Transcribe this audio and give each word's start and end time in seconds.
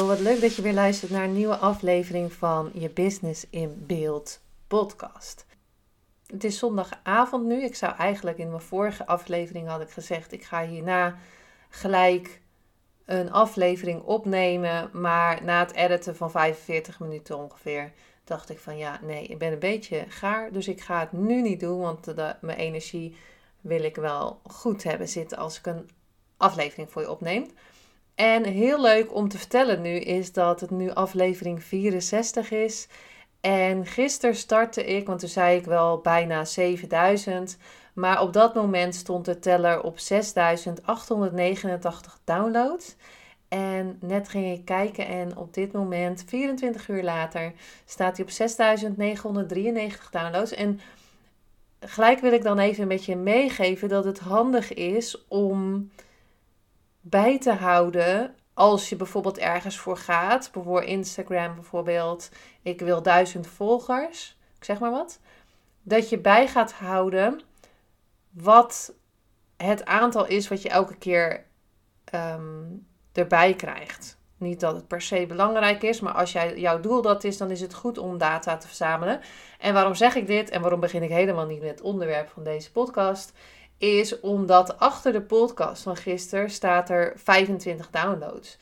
Wat 0.00 0.20
leuk 0.20 0.40
dat 0.40 0.56
je 0.56 0.62
weer 0.62 0.72
luistert 0.72 1.10
naar 1.10 1.24
een 1.24 1.32
nieuwe 1.32 1.56
aflevering 1.56 2.32
van 2.32 2.70
je 2.74 2.90
Business 2.90 3.46
in 3.50 3.84
Beeld 3.86 4.40
podcast. 4.66 5.46
Het 6.26 6.44
is 6.44 6.58
zondagavond 6.58 7.44
nu. 7.44 7.64
Ik 7.64 7.74
zou 7.74 7.96
eigenlijk 7.96 8.38
in 8.38 8.48
mijn 8.48 8.60
vorige 8.60 9.06
aflevering 9.06 9.68
had 9.68 9.80
ik 9.80 9.90
gezegd, 9.90 10.32
ik 10.32 10.44
ga 10.44 10.66
hierna 10.66 11.16
gelijk 11.68 12.40
een 13.04 13.32
aflevering 13.32 14.02
opnemen, 14.02 14.90
maar 14.92 15.44
na 15.44 15.58
het 15.60 15.72
editen 15.72 16.16
van 16.16 16.30
45 16.30 17.00
minuten 17.00 17.38
ongeveer 17.38 17.92
dacht 18.24 18.50
ik 18.50 18.58
van 18.58 18.76
ja, 18.76 19.00
nee, 19.02 19.26
ik 19.26 19.38
ben 19.38 19.52
een 19.52 19.58
beetje 19.58 20.04
gaar, 20.08 20.52
dus 20.52 20.68
ik 20.68 20.80
ga 20.80 21.00
het 21.00 21.12
nu 21.12 21.42
niet 21.42 21.60
doen, 21.60 21.80
want 21.80 22.04
de, 22.04 22.34
mijn 22.40 22.58
energie 22.58 23.16
wil 23.60 23.82
ik 23.82 23.96
wel 23.96 24.40
goed 24.42 24.82
hebben 24.82 25.08
zitten 25.08 25.38
als 25.38 25.58
ik 25.58 25.66
een 25.66 25.90
aflevering 26.36 26.90
voor 26.90 27.02
je 27.02 27.10
opneem. 27.10 27.46
En 28.14 28.44
heel 28.44 28.80
leuk 28.80 29.14
om 29.14 29.28
te 29.28 29.38
vertellen 29.38 29.80
nu 29.80 29.94
is 29.94 30.32
dat 30.32 30.60
het 30.60 30.70
nu 30.70 30.90
aflevering 30.90 31.64
64 31.64 32.50
is. 32.50 32.88
En 33.40 33.86
gisteren 33.86 34.36
startte 34.36 34.84
ik, 34.84 35.06
want 35.06 35.20
toen 35.20 35.28
zei 35.28 35.58
ik 35.58 35.64
wel 35.64 35.98
bijna 35.98 36.44
7000. 36.44 37.56
Maar 37.94 38.22
op 38.22 38.32
dat 38.32 38.54
moment 38.54 38.94
stond 38.94 39.24
de 39.24 39.38
teller 39.38 39.82
op 39.82 39.98
6889 39.98 42.18
downloads. 42.24 42.96
En 43.48 43.96
net 44.00 44.28
ging 44.28 44.58
ik 44.58 44.64
kijken 44.64 45.06
en 45.06 45.36
op 45.36 45.54
dit 45.54 45.72
moment, 45.72 46.24
24 46.26 46.88
uur 46.88 47.02
later, 47.02 47.52
staat 47.84 48.16
hij 48.16 48.24
op 48.24 48.30
6993 48.30 50.10
downloads. 50.10 50.52
En 50.52 50.80
gelijk 51.80 52.20
wil 52.20 52.32
ik 52.32 52.42
dan 52.42 52.58
even 52.58 52.82
een 52.82 52.88
beetje 52.88 53.16
meegeven 53.16 53.88
dat 53.88 54.04
het 54.04 54.18
handig 54.18 54.74
is 54.74 55.24
om 55.28 55.90
bij 57.02 57.38
te 57.38 57.52
houden 57.52 58.34
als 58.54 58.88
je 58.88 58.96
bijvoorbeeld 58.96 59.38
ergens 59.38 59.78
voor 59.78 59.96
gaat. 59.96 60.50
Bijvoorbeeld 60.52 60.86
Instagram 60.86 61.54
bijvoorbeeld. 61.54 62.28
Ik 62.62 62.80
wil 62.80 63.02
duizend 63.02 63.46
volgers. 63.46 64.36
Ik 64.56 64.64
zeg 64.64 64.78
maar 64.78 64.90
wat. 64.90 65.20
Dat 65.82 66.08
je 66.08 66.18
bij 66.18 66.48
gaat 66.48 66.72
houden 66.72 67.40
wat 68.30 68.94
het 69.56 69.84
aantal 69.84 70.26
is 70.26 70.48
wat 70.48 70.62
je 70.62 70.68
elke 70.68 70.96
keer 70.96 71.44
ehm, 72.04 72.64
erbij 73.12 73.54
krijgt. 73.54 74.20
Niet 74.36 74.60
dat 74.60 74.74
het 74.74 74.86
per 74.86 75.02
se 75.02 75.26
belangrijk 75.26 75.82
is, 75.82 76.00
maar 76.00 76.12
als 76.12 76.32
jij, 76.32 76.58
jouw 76.58 76.80
doel 76.80 77.02
dat 77.02 77.24
is, 77.24 77.36
dan 77.36 77.50
is 77.50 77.60
het 77.60 77.74
goed 77.74 77.98
om 77.98 78.18
data 78.18 78.56
te 78.56 78.66
verzamelen. 78.66 79.20
En 79.58 79.74
waarom 79.74 79.94
zeg 79.94 80.14
ik 80.14 80.26
dit 80.26 80.50
en 80.50 80.60
waarom 80.60 80.80
begin 80.80 81.02
ik 81.02 81.10
helemaal 81.10 81.46
niet 81.46 81.60
met 81.60 81.70
het 81.70 81.80
onderwerp 81.80 82.28
van 82.28 82.44
deze 82.44 82.72
podcast? 82.72 83.32
Is 83.82 84.20
omdat 84.20 84.78
achter 84.78 85.12
de 85.12 85.22
podcast 85.22 85.82
van 85.82 85.96
gisteren 85.96 86.50
staat 86.50 86.90
er 86.90 87.12
25 87.16 87.90
downloads. 87.90 88.58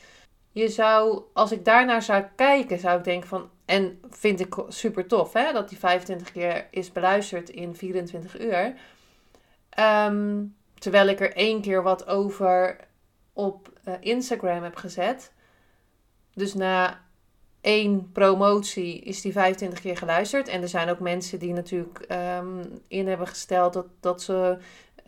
Je 0.52 0.68
zou, 0.68 1.22
als 1.32 1.52
ik 1.52 1.64
daarnaar 1.64 2.02
zou 2.02 2.24
kijken, 2.36 2.78
zou 2.78 2.98
ik 2.98 3.04
denken 3.04 3.28
van, 3.28 3.50
en 3.64 4.00
vind 4.10 4.40
ik 4.40 4.54
super 4.68 5.06
tof 5.06 5.32
hè, 5.32 5.52
dat 5.52 5.68
die 5.68 5.78
25 5.78 6.32
keer 6.32 6.66
is 6.70 6.92
beluisterd 6.92 7.48
in 7.48 7.74
24 7.74 8.40
uur. 8.40 8.74
Ehm, 9.70 10.44
terwijl 10.78 11.06
ik 11.08 11.20
er 11.20 11.32
één 11.32 11.60
keer 11.60 11.82
wat 11.82 12.06
over 12.06 12.76
op 13.32 13.72
uh, 13.88 13.94
Instagram 14.00 14.62
heb 14.62 14.76
gezet. 14.76 15.32
Dus 16.34 16.54
na 16.54 17.00
één 17.60 18.12
promotie 18.12 19.00
is 19.00 19.20
die 19.20 19.32
25 19.32 19.80
keer 19.80 19.96
geluisterd. 19.96 20.48
En 20.48 20.62
er 20.62 20.68
zijn 20.68 20.88
ook 20.88 21.00
mensen 21.00 21.38
die 21.38 21.52
natuurlijk 21.52 22.06
um, 22.38 22.80
in 22.88 23.08
hebben 23.08 23.26
gesteld 23.26 23.72
dat, 23.72 23.86
dat 24.00 24.22
ze 24.22 24.58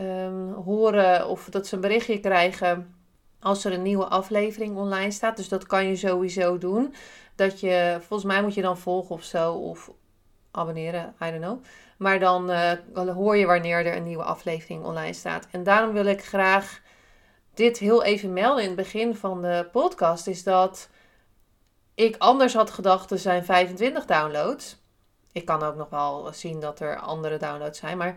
um, 0.00 0.52
horen 0.52 1.28
of 1.28 1.48
dat 1.50 1.66
ze 1.66 1.74
een 1.74 1.80
berichtje 1.80 2.20
krijgen 2.20 2.94
als 3.40 3.64
er 3.64 3.72
een 3.72 3.82
nieuwe 3.82 4.06
aflevering 4.06 4.76
online 4.76 5.10
staat. 5.10 5.36
Dus 5.36 5.48
dat 5.48 5.66
kan 5.66 5.86
je 5.86 5.96
sowieso 5.96 6.58
doen. 6.58 6.94
Dat 7.34 7.60
je, 7.60 7.96
volgens 7.98 8.32
mij 8.32 8.42
moet 8.42 8.54
je 8.54 8.62
dan 8.62 8.78
volgen 8.78 9.14
of 9.14 9.24
zo, 9.24 9.52
of 9.52 9.90
abonneren, 10.50 11.14
I 11.22 11.30
don't 11.30 11.42
know. 11.42 11.62
Maar 11.96 12.18
dan 12.18 12.50
uh, 12.50 12.72
hoor 12.94 13.36
je 13.36 13.46
wanneer 13.46 13.86
er 13.86 13.96
een 13.96 14.04
nieuwe 14.04 14.22
aflevering 14.22 14.84
online 14.84 15.12
staat. 15.12 15.46
En 15.50 15.62
daarom 15.62 15.92
wil 15.92 16.06
ik 16.06 16.24
graag 16.24 16.80
dit 17.54 17.78
heel 17.78 18.02
even 18.04 18.32
melden 18.32 18.62
in 18.62 18.66
het 18.68 18.76
begin 18.76 19.16
van 19.16 19.42
de 19.42 19.68
podcast. 19.72 20.26
Is 20.26 20.42
dat 20.42 20.88
ik 21.94 22.16
anders 22.18 22.54
had 22.54 22.70
gedacht, 22.70 23.10
er 23.10 23.18
zijn 23.18 23.44
25 23.44 24.04
downloads. 24.04 24.80
Ik 25.32 25.44
kan 25.44 25.62
ook 25.62 25.76
nog 25.76 25.88
wel 25.88 26.32
zien 26.32 26.60
dat 26.60 26.80
er 26.80 26.98
andere 26.98 27.36
downloads 27.36 27.78
zijn. 27.78 27.98
Maar 27.98 28.16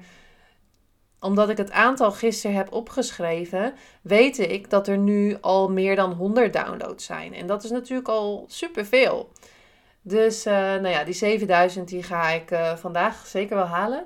omdat 1.19 1.49
ik 1.49 1.57
het 1.57 1.71
aantal 1.71 2.11
gisteren 2.11 2.55
heb 2.55 2.73
opgeschreven, 2.73 3.73
weet 4.01 4.39
ik 4.39 4.69
dat 4.69 4.87
er 4.87 4.97
nu 4.97 5.37
al 5.41 5.69
meer 5.69 5.95
dan 5.95 6.11
100 6.11 6.53
downloads 6.53 7.05
zijn. 7.05 7.33
En 7.33 7.47
dat 7.47 7.63
is 7.63 7.71
natuurlijk 7.71 8.07
al 8.07 8.45
superveel. 8.47 9.29
Dus 10.01 10.45
uh, 10.45 10.53
nou 10.53 10.87
ja, 10.87 11.03
die 11.03 11.13
7000 11.13 11.87
die 11.87 12.03
ga 12.03 12.29
ik 12.29 12.51
uh, 12.51 12.75
vandaag 12.75 13.27
zeker 13.27 13.55
wel 13.55 13.65
halen. 13.65 14.05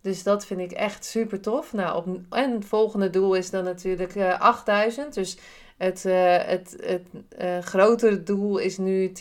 Dus 0.00 0.22
dat 0.22 0.46
vind 0.46 0.60
ik 0.60 0.72
echt 0.72 1.04
super 1.04 1.40
tof. 1.40 1.72
Nou, 1.72 2.20
en 2.30 2.52
het 2.52 2.64
volgende 2.64 3.10
doel 3.10 3.34
is 3.34 3.50
dan 3.50 3.64
natuurlijk 3.64 4.14
uh, 4.14 4.30
eh, 4.30 4.40
8000. 4.40 5.14
Dus 5.14 5.38
het, 5.76 6.02
het, 6.02 6.76
het 7.36 7.64
grotere 7.64 8.22
doel 8.22 8.58
is 8.58 8.78
nu 8.78 9.12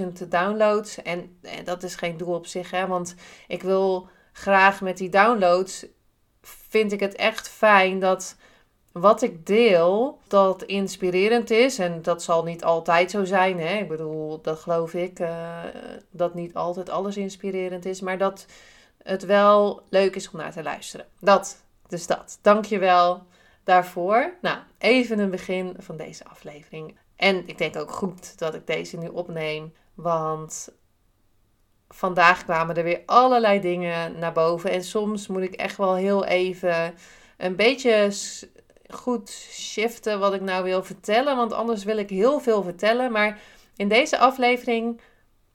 10.000 0.00 0.28
downloads. 0.28 1.02
En, 1.02 1.38
en 1.42 1.64
dat 1.64 1.82
is 1.82 1.94
geen 1.94 2.16
doel 2.16 2.34
op 2.34 2.46
zich, 2.46 2.70
hè, 2.70 2.86
want 2.86 3.14
ik 3.46 3.62
wil 3.62 4.08
graag 4.32 4.80
met 4.80 4.96
die 4.96 5.08
downloads 5.08 5.86
vind 6.68 6.92
ik 6.92 7.00
het 7.00 7.14
echt 7.14 7.48
fijn 7.48 7.98
dat 7.98 8.36
wat 8.92 9.22
ik 9.22 9.46
deel, 9.46 10.18
dat 10.28 10.62
inspirerend 10.62 11.50
is. 11.50 11.78
En 11.78 12.02
dat 12.02 12.22
zal 12.22 12.44
niet 12.44 12.64
altijd 12.64 13.10
zo 13.10 13.24
zijn. 13.24 13.60
Hè? 13.60 13.78
Ik 13.78 13.88
bedoel, 13.88 14.40
dat 14.40 14.58
geloof 14.58 14.94
ik, 14.94 15.20
uh, 15.20 15.58
dat 16.10 16.34
niet 16.34 16.54
altijd 16.54 16.90
alles 16.90 17.16
inspirerend 17.16 17.84
is. 17.84 18.00
Maar 18.00 18.18
dat 18.18 18.46
het 19.02 19.24
wel 19.24 19.82
leuk 19.88 20.16
is 20.16 20.30
om 20.30 20.38
naar 20.38 20.52
te 20.52 20.62
luisteren. 20.62 21.06
Dat, 21.20 21.62
dus 21.88 22.06
dat. 22.06 22.38
Dank 22.42 22.64
je 22.64 22.78
wel 22.78 23.22
daarvoor. 23.64 24.34
Nou, 24.40 24.58
even 24.78 25.18
een 25.18 25.30
begin 25.30 25.74
van 25.78 25.96
deze 25.96 26.24
aflevering. 26.24 26.98
En 27.16 27.48
ik 27.48 27.58
denk 27.58 27.76
ook 27.76 27.90
goed 27.90 28.38
dat 28.38 28.54
ik 28.54 28.66
deze 28.66 28.96
nu 28.96 29.08
opneem. 29.08 29.72
Want 29.94 30.72
vandaag 31.88 32.44
kwamen 32.44 32.76
er 32.76 32.84
weer 32.84 33.02
allerlei 33.06 33.60
dingen 33.60 34.18
naar 34.18 34.32
boven. 34.32 34.70
En 34.70 34.84
soms 34.84 35.26
moet 35.26 35.42
ik 35.42 35.54
echt 35.54 35.76
wel 35.76 35.94
heel 35.94 36.24
even 36.24 36.94
een 37.36 37.56
beetje 37.56 38.12
goed 38.88 39.30
shiften 39.50 40.18
wat 40.18 40.34
ik 40.34 40.40
nou 40.40 40.64
wil 40.64 40.82
vertellen. 40.82 41.36
Want 41.36 41.52
anders 41.52 41.84
wil 41.84 41.96
ik 41.96 42.10
heel 42.10 42.40
veel 42.40 42.62
vertellen. 42.62 43.12
Maar 43.12 43.40
in 43.76 43.88
deze 43.88 44.18
aflevering 44.18 45.00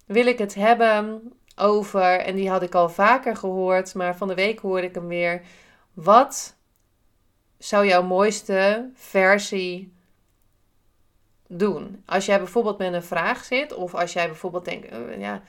wil 0.06 0.26
ik 0.26 0.38
het 0.38 0.54
hebben 0.54 1.34
over, 1.56 2.20
en 2.20 2.36
die 2.36 2.50
had 2.50 2.62
ik 2.62 2.76
al 2.76 2.90
vaker 2.90 3.36
gehoord, 3.36 3.94
maar 3.94 4.18
van 4.18 4.28
de 4.28 4.36
week 4.36 4.60
hoorde 4.60 4.88
ik 4.88 4.96
hem 4.96 5.08
weer. 5.08 5.42
Wat 5.94 6.56
zou 7.58 7.88
jouw 7.88 8.04
mooiste 8.04 8.90
versie 8.94 9.94
doen? 11.48 12.04
Als 12.06 12.26
jij 12.26 12.38
bijvoorbeeld 12.38 12.78
met 12.78 12.94
een 12.94 13.04
vraag 13.04 13.44
zit, 13.44 13.74
of 13.74 13.96
als 13.96 14.14
jij 14.14 14.28
bijvoorbeeld 14.28 14.66
denkt, 14.66 14.94
uh, 14.94 15.20
ja, 15.20 15.42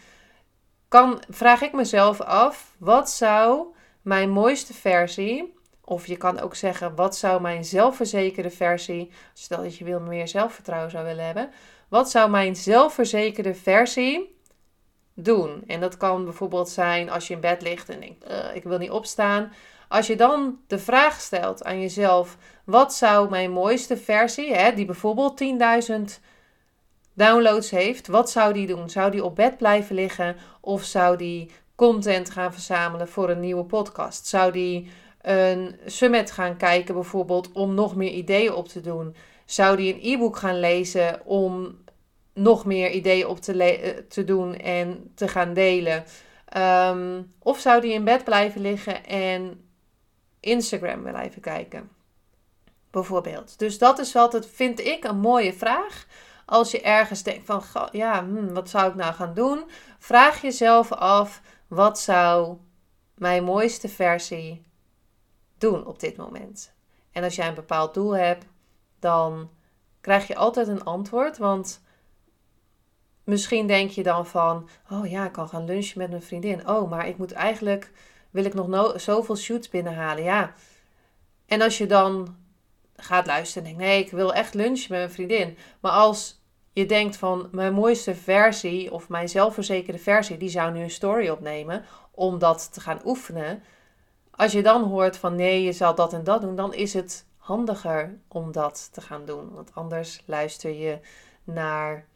kan, 0.94 1.22
vraag 1.28 1.62
ik 1.62 1.72
mezelf 1.72 2.20
af, 2.20 2.74
wat 2.78 3.10
zou 3.10 3.66
mijn 4.02 4.30
mooiste 4.30 4.74
versie, 4.74 5.54
of 5.84 6.06
je 6.06 6.16
kan 6.16 6.40
ook 6.40 6.54
zeggen, 6.54 6.94
wat 6.94 7.16
zou 7.16 7.40
mijn 7.40 7.64
zelfverzekerde 7.64 8.50
versie, 8.50 9.10
stel 9.32 9.62
dat 9.62 9.76
je 9.76 9.84
wil 9.84 10.00
meer 10.00 10.28
zelfvertrouwen 10.28 10.90
zou 10.90 11.04
willen 11.04 11.24
hebben, 11.24 11.50
wat 11.88 12.10
zou 12.10 12.30
mijn 12.30 12.56
zelfverzekerde 12.56 13.54
versie 13.54 14.38
doen? 15.14 15.62
En 15.66 15.80
dat 15.80 15.96
kan 15.96 16.24
bijvoorbeeld 16.24 16.68
zijn 16.68 17.10
als 17.10 17.28
je 17.28 17.34
in 17.34 17.40
bed 17.40 17.62
ligt 17.62 17.88
en 17.88 18.00
denkt, 18.00 18.30
uh, 18.30 18.54
ik 18.54 18.62
wil 18.62 18.78
niet 18.78 18.90
opstaan. 18.90 19.52
Als 19.88 20.06
je 20.06 20.16
dan 20.16 20.58
de 20.66 20.78
vraag 20.78 21.20
stelt 21.20 21.64
aan 21.64 21.80
jezelf, 21.80 22.36
wat 22.64 22.94
zou 22.94 23.30
mijn 23.30 23.50
mooiste 23.50 23.96
versie, 23.96 24.54
hè, 24.54 24.74
die 24.74 24.84
bijvoorbeeld 24.84 25.36
10.000 25.36 26.20
downloads 27.14 27.70
heeft, 27.70 28.06
wat 28.06 28.30
zou 28.30 28.52
die 28.52 28.66
doen? 28.66 28.90
Zou 28.90 29.10
die 29.10 29.24
op 29.24 29.36
bed 29.36 29.56
blijven 29.56 29.94
liggen 29.94 30.36
of 30.60 30.82
zou 30.84 31.16
die 31.16 31.50
content 31.74 32.30
gaan 32.30 32.52
verzamelen 32.52 33.08
voor 33.08 33.30
een 33.30 33.40
nieuwe 33.40 33.64
podcast? 33.64 34.26
Zou 34.26 34.52
die 34.52 34.90
een 35.20 35.76
summit 35.86 36.30
gaan 36.30 36.56
kijken 36.56 36.94
bijvoorbeeld 36.94 37.52
om 37.52 37.74
nog 37.74 37.96
meer 37.96 38.10
ideeën 38.10 38.52
op 38.52 38.68
te 38.68 38.80
doen? 38.80 39.16
Zou 39.44 39.76
die 39.76 39.94
een 39.94 40.00
e-book 40.02 40.36
gaan 40.36 40.60
lezen 40.60 41.26
om 41.26 41.78
nog 42.34 42.64
meer 42.64 42.90
ideeën 42.90 43.26
op 43.26 43.40
te, 43.40 43.64
eh, 43.64 44.26
doen 44.26 44.56
en 44.56 45.12
te 45.14 45.28
gaan 45.28 45.54
delen? 45.54 46.04
Ehm, 46.48 47.22
of 47.38 47.58
zou 47.58 47.80
die 47.80 47.92
in 47.92 48.04
bed 48.04 48.24
blijven 48.24 48.60
liggen 48.60 49.04
en 49.06 49.68
Instagram 50.40 51.02
blijven 51.02 51.40
kijken? 51.40 51.90
Bijvoorbeeld. 52.90 53.58
Dus 53.58 53.78
dat 53.78 53.98
is 53.98 54.16
altijd, 54.16 54.46
vind 54.46 54.80
ik, 54.80 55.04
een 55.04 55.18
mooie 55.18 55.52
vraag. 55.52 56.06
Als 56.46 56.70
je 56.70 56.80
ergens 56.80 57.22
denkt 57.22 57.46
van, 57.46 57.62
ja, 57.92 58.24
hmm, 58.24 58.54
wat 58.54 58.70
zou 58.70 58.88
ik 58.88 58.94
nou 58.94 59.14
gaan 59.14 59.34
doen? 59.34 59.64
Vraag 59.98 60.42
jezelf 60.42 60.92
af, 60.92 61.40
wat 61.68 62.00
zou 62.00 62.56
mijn 63.14 63.44
mooiste 63.44 63.88
versie 63.88 64.64
doen 65.58 65.86
op 65.86 66.00
dit 66.00 66.16
moment? 66.16 66.74
En 67.12 67.24
als 67.24 67.34
jij 67.34 67.48
een 67.48 67.54
bepaald 67.54 67.94
doel 67.94 68.16
hebt, 68.16 68.46
dan 68.98 69.50
krijg 70.00 70.26
je 70.26 70.36
altijd 70.36 70.68
een 70.68 70.84
antwoord. 70.84 71.38
Want 71.38 71.82
misschien 73.24 73.66
denk 73.66 73.90
je 73.90 74.02
dan 74.02 74.26
van, 74.26 74.68
oh 74.90 75.10
ja, 75.10 75.24
ik 75.24 75.32
kan 75.32 75.48
gaan 75.48 75.64
lunchen 75.64 75.98
met 75.98 76.10
mijn 76.10 76.22
vriendin. 76.22 76.68
Oh, 76.68 76.90
maar 76.90 77.08
ik 77.08 77.18
moet 77.18 77.32
eigenlijk, 77.32 77.90
wil 78.30 78.44
ik 78.44 78.54
nog 78.54 78.68
no 78.68 78.98
zoveel 78.98 79.36
shoots 79.36 79.68
binnenhalen. 79.68 80.24
Ja. 80.24 80.54
En 81.46 81.62
als 81.62 81.78
je 81.78 81.86
dan 81.86 82.36
gaat 82.96 83.26
luisteren 83.26 83.68
en 83.68 83.76
denkt, 83.76 83.86
nee, 83.86 84.04
ik 84.04 84.10
wil 84.10 84.34
echt 84.34 84.54
lunchen 84.54 84.86
met 84.90 84.98
mijn 84.98 85.10
vriendin. 85.10 85.56
Maar 85.80 85.92
als 85.92 86.42
je 86.72 86.86
denkt 86.86 87.16
van, 87.16 87.48
mijn 87.52 87.74
mooiste 87.74 88.14
versie 88.14 88.92
of 88.92 89.08
mijn 89.08 89.28
zelfverzekerde 89.28 89.98
versie, 89.98 90.36
die 90.36 90.48
zou 90.48 90.72
nu 90.72 90.82
een 90.82 90.90
story 90.90 91.28
opnemen 91.28 91.84
om 92.10 92.38
dat 92.38 92.72
te 92.72 92.80
gaan 92.80 93.00
oefenen. 93.04 93.62
Als 94.30 94.52
je 94.52 94.62
dan 94.62 94.82
hoort 94.82 95.16
van, 95.16 95.34
nee, 95.34 95.62
je 95.62 95.72
zal 95.72 95.94
dat 95.94 96.12
en 96.12 96.24
dat 96.24 96.40
doen, 96.40 96.56
dan 96.56 96.74
is 96.74 96.94
het 96.94 97.26
handiger 97.36 98.18
om 98.28 98.52
dat 98.52 98.88
te 98.92 99.00
gaan 99.00 99.24
doen. 99.24 99.50
Want 99.52 99.74
anders 99.74 100.22
luister 100.26 100.70
je 100.70 100.98
naar 101.44 102.06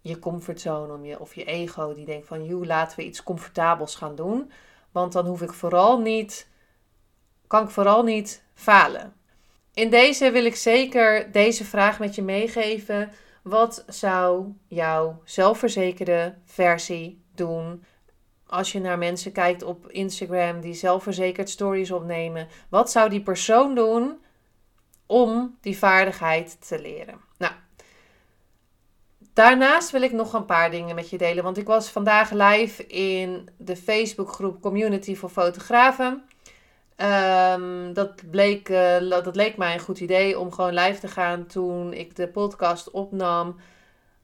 je 0.00 0.18
comfortzone 0.18 0.92
om 0.92 1.04
je, 1.04 1.20
of 1.20 1.34
je 1.34 1.44
ego 1.44 1.94
die 1.94 2.04
denkt 2.04 2.26
van, 2.26 2.44
joh, 2.44 2.64
laten 2.64 2.98
we 2.98 3.04
iets 3.04 3.22
comfortabels 3.22 3.94
gaan 3.94 4.14
doen. 4.14 4.52
Want 4.92 5.12
dan 5.12 5.26
hoef 5.26 5.42
ik 5.42 5.52
vooral 5.52 5.98
niet, 5.98 6.48
kan 7.46 7.62
ik 7.62 7.70
vooral 7.70 8.02
niet 8.02 8.42
falen. 8.54 9.12
In 9.74 9.90
deze 9.90 10.30
wil 10.30 10.44
ik 10.44 10.56
zeker 10.56 11.32
deze 11.32 11.64
vraag 11.64 11.98
met 11.98 12.14
je 12.14 12.22
meegeven. 12.22 13.12
Wat 13.42 13.84
zou 13.88 14.52
jouw 14.68 15.20
zelfverzekerde 15.24 16.34
versie 16.44 17.22
doen? 17.34 17.84
Als 18.46 18.72
je 18.72 18.80
naar 18.80 18.98
mensen 18.98 19.32
kijkt 19.32 19.62
op 19.62 19.90
Instagram 19.90 20.60
die 20.60 20.74
zelfverzekerd 20.74 21.50
stories 21.50 21.90
opnemen, 21.90 22.48
wat 22.68 22.90
zou 22.90 23.10
die 23.10 23.22
persoon 23.22 23.74
doen 23.74 24.18
om 25.06 25.58
die 25.60 25.78
vaardigheid 25.78 26.68
te 26.68 26.80
leren? 26.80 27.20
Nou, 27.38 27.52
daarnaast 29.32 29.90
wil 29.90 30.02
ik 30.02 30.12
nog 30.12 30.32
een 30.32 30.44
paar 30.44 30.70
dingen 30.70 30.94
met 30.94 31.10
je 31.10 31.18
delen, 31.18 31.44
want 31.44 31.58
ik 31.58 31.66
was 31.66 31.90
vandaag 31.90 32.30
live 32.30 32.86
in 32.86 33.48
de 33.56 33.76
Facebookgroep 33.76 34.60
Community 34.60 35.16
voor 35.16 35.30
Fotografen. 35.30 36.24
Um, 36.96 37.92
dat, 37.92 38.30
bleek, 38.30 38.68
uh, 38.68 39.10
dat 39.10 39.36
leek 39.36 39.56
mij 39.56 39.74
een 39.74 39.80
goed 39.80 40.00
idee 40.00 40.38
om 40.38 40.52
gewoon 40.52 40.74
live 40.74 41.00
te 41.00 41.08
gaan 41.08 41.46
toen 41.46 41.92
ik 41.92 42.16
de 42.16 42.28
podcast 42.28 42.90
opnam. 42.90 43.56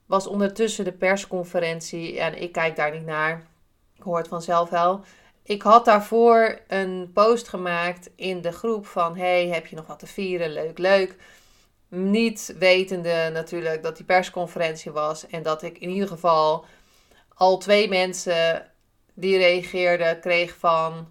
Was 0.06 0.26
ondertussen 0.26 0.84
de 0.84 0.92
persconferentie 0.92 2.20
en 2.20 2.42
ik 2.42 2.52
kijk 2.52 2.76
daar 2.76 2.90
niet 2.90 3.06
naar. 3.06 3.46
Ik 3.96 4.02
hoor 4.02 4.18
het 4.18 4.28
vanzelf 4.28 4.70
wel. 4.70 5.00
Ik 5.42 5.62
had 5.62 5.84
daarvoor 5.84 6.60
een 6.68 7.10
post 7.14 7.48
gemaakt 7.48 8.10
in 8.16 8.40
de 8.40 8.52
groep 8.52 8.86
van: 8.86 9.16
Hey, 9.16 9.48
heb 9.48 9.66
je 9.66 9.76
nog 9.76 9.86
wat 9.86 9.98
te 9.98 10.06
vieren? 10.06 10.52
Leuk, 10.52 10.78
leuk. 10.78 11.16
Niet 11.88 12.54
wetende 12.58 13.30
natuurlijk 13.32 13.82
dat 13.82 13.96
die 13.96 14.04
persconferentie 14.04 14.90
was 14.90 15.26
en 15.26 15.42
dat 15.42 15.62
ik 15.62 15.78
in 15.78 15.88
ieder 15.88 16.08
geval 16.08 16.64
al 17.34 17.58
twee 17.58 17.88
mensen 17.88 18.70
die 19.14 19.36
reageerden 19.36 20.20
kreeg 20.20 20.56
van 20.58 21.08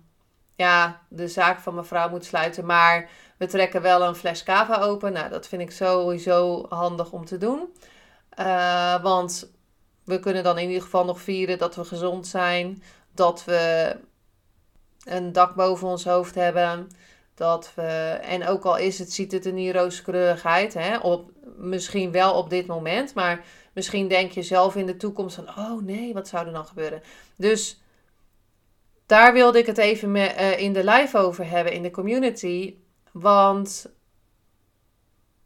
ja, 0.60 1.02
de 1.08 1.28
zaak 1.28 1.60
van 1.60 1.76
mevrouw 1.76 2.10
moet 2.10 2.26
sluiten, 2.26 2.66
maar 2.66 3.10
we 3.38 3.46
trekken 3.46 3.82
wel 3.82 4.02
een 4.02 4.16
fles 4.16 4.44
cava 4.44 4.82
open. 4.82 5.14
Nou, 5.14 5.30
dat 5.30 5.48
vind 5.48 5.62
ik 5.62 5.72
sowieso 5.72 6.66
handig 6.70 7.12
om 7.12 7.26
te 7.26 7.38
doen. 7.38 7.74
Uh, 8.40 9.04
want 9.04 9.52
we 10.04 10.20
kunnen 10.20 10.44
dan 10.44 10.58
in 10.58 10.68
ieder 10.68 10.84
geval 10.84 11.06
nog 11.06 11.22
vieren 11.22 11.58
dat 11.58 11.76
we 11.76 11.84
gezond 11.84 12.28
zijn, 12.28 12.84
dat 13.14 13.46
we 13.46 13.96
een 15.04 15.32
dak 15.32 15.56
boven 15.56 15.88
ons 15.88 16.04
hoofd 16.04 16.36
hebben. 16.36 16.88
Dat 17.36 17.72
we, 17.76 18.20
en 18.22 18.48
ook 18.48 18.64
al 18.64 18.78
is 18.78 19.00
het, 19.00 19.14
ziet 19.14 19.32
het 19.32 19.46
er 19.46 19.54
niet 19.54 19.76
rooskleurig 19.76 20.46
uit, 20.46 20.74
hè, 20.74 20.98
op, 20.98 21.32
misschien 21.58 22.12
wel 22.12 22.34
op 22.34 22.50
dit 22.50 22.68
moment, 22.68 23.14
maar 23.14 23.44
misschien 23.74 24.08
denk 24.08 24.32
je 24.32 24.44
zelf 24.44 24.76
in 24.76 24.86
de 24.86 24.98
toekomst 24.98 25.36
van, 25.36 25.50
oh 25.50 25.82
nee, 25.82 26.14
wat 26.14 26.28
zou 26.28 26.48
er 26.48 26.54
dan 26.54 26.66
gebeuren? 26.66 27.04
Dus 27.36 27.82
daar 29.10 29.34
wilde 29.34 29.60
ik 29.60 29.66
het 29.66 29.78
even 29.78 30.12
me, 30.12 30.34
uh, 30.40 30.60
in 30.60 30.74
de 30.74 30.84
live 30.84 31.18
over 31.18 31.50
hebben 31.50 31.74
in 31.74 31.84
de 31.84 31.92
community. 31.92 32.76
Want 33.12 33.92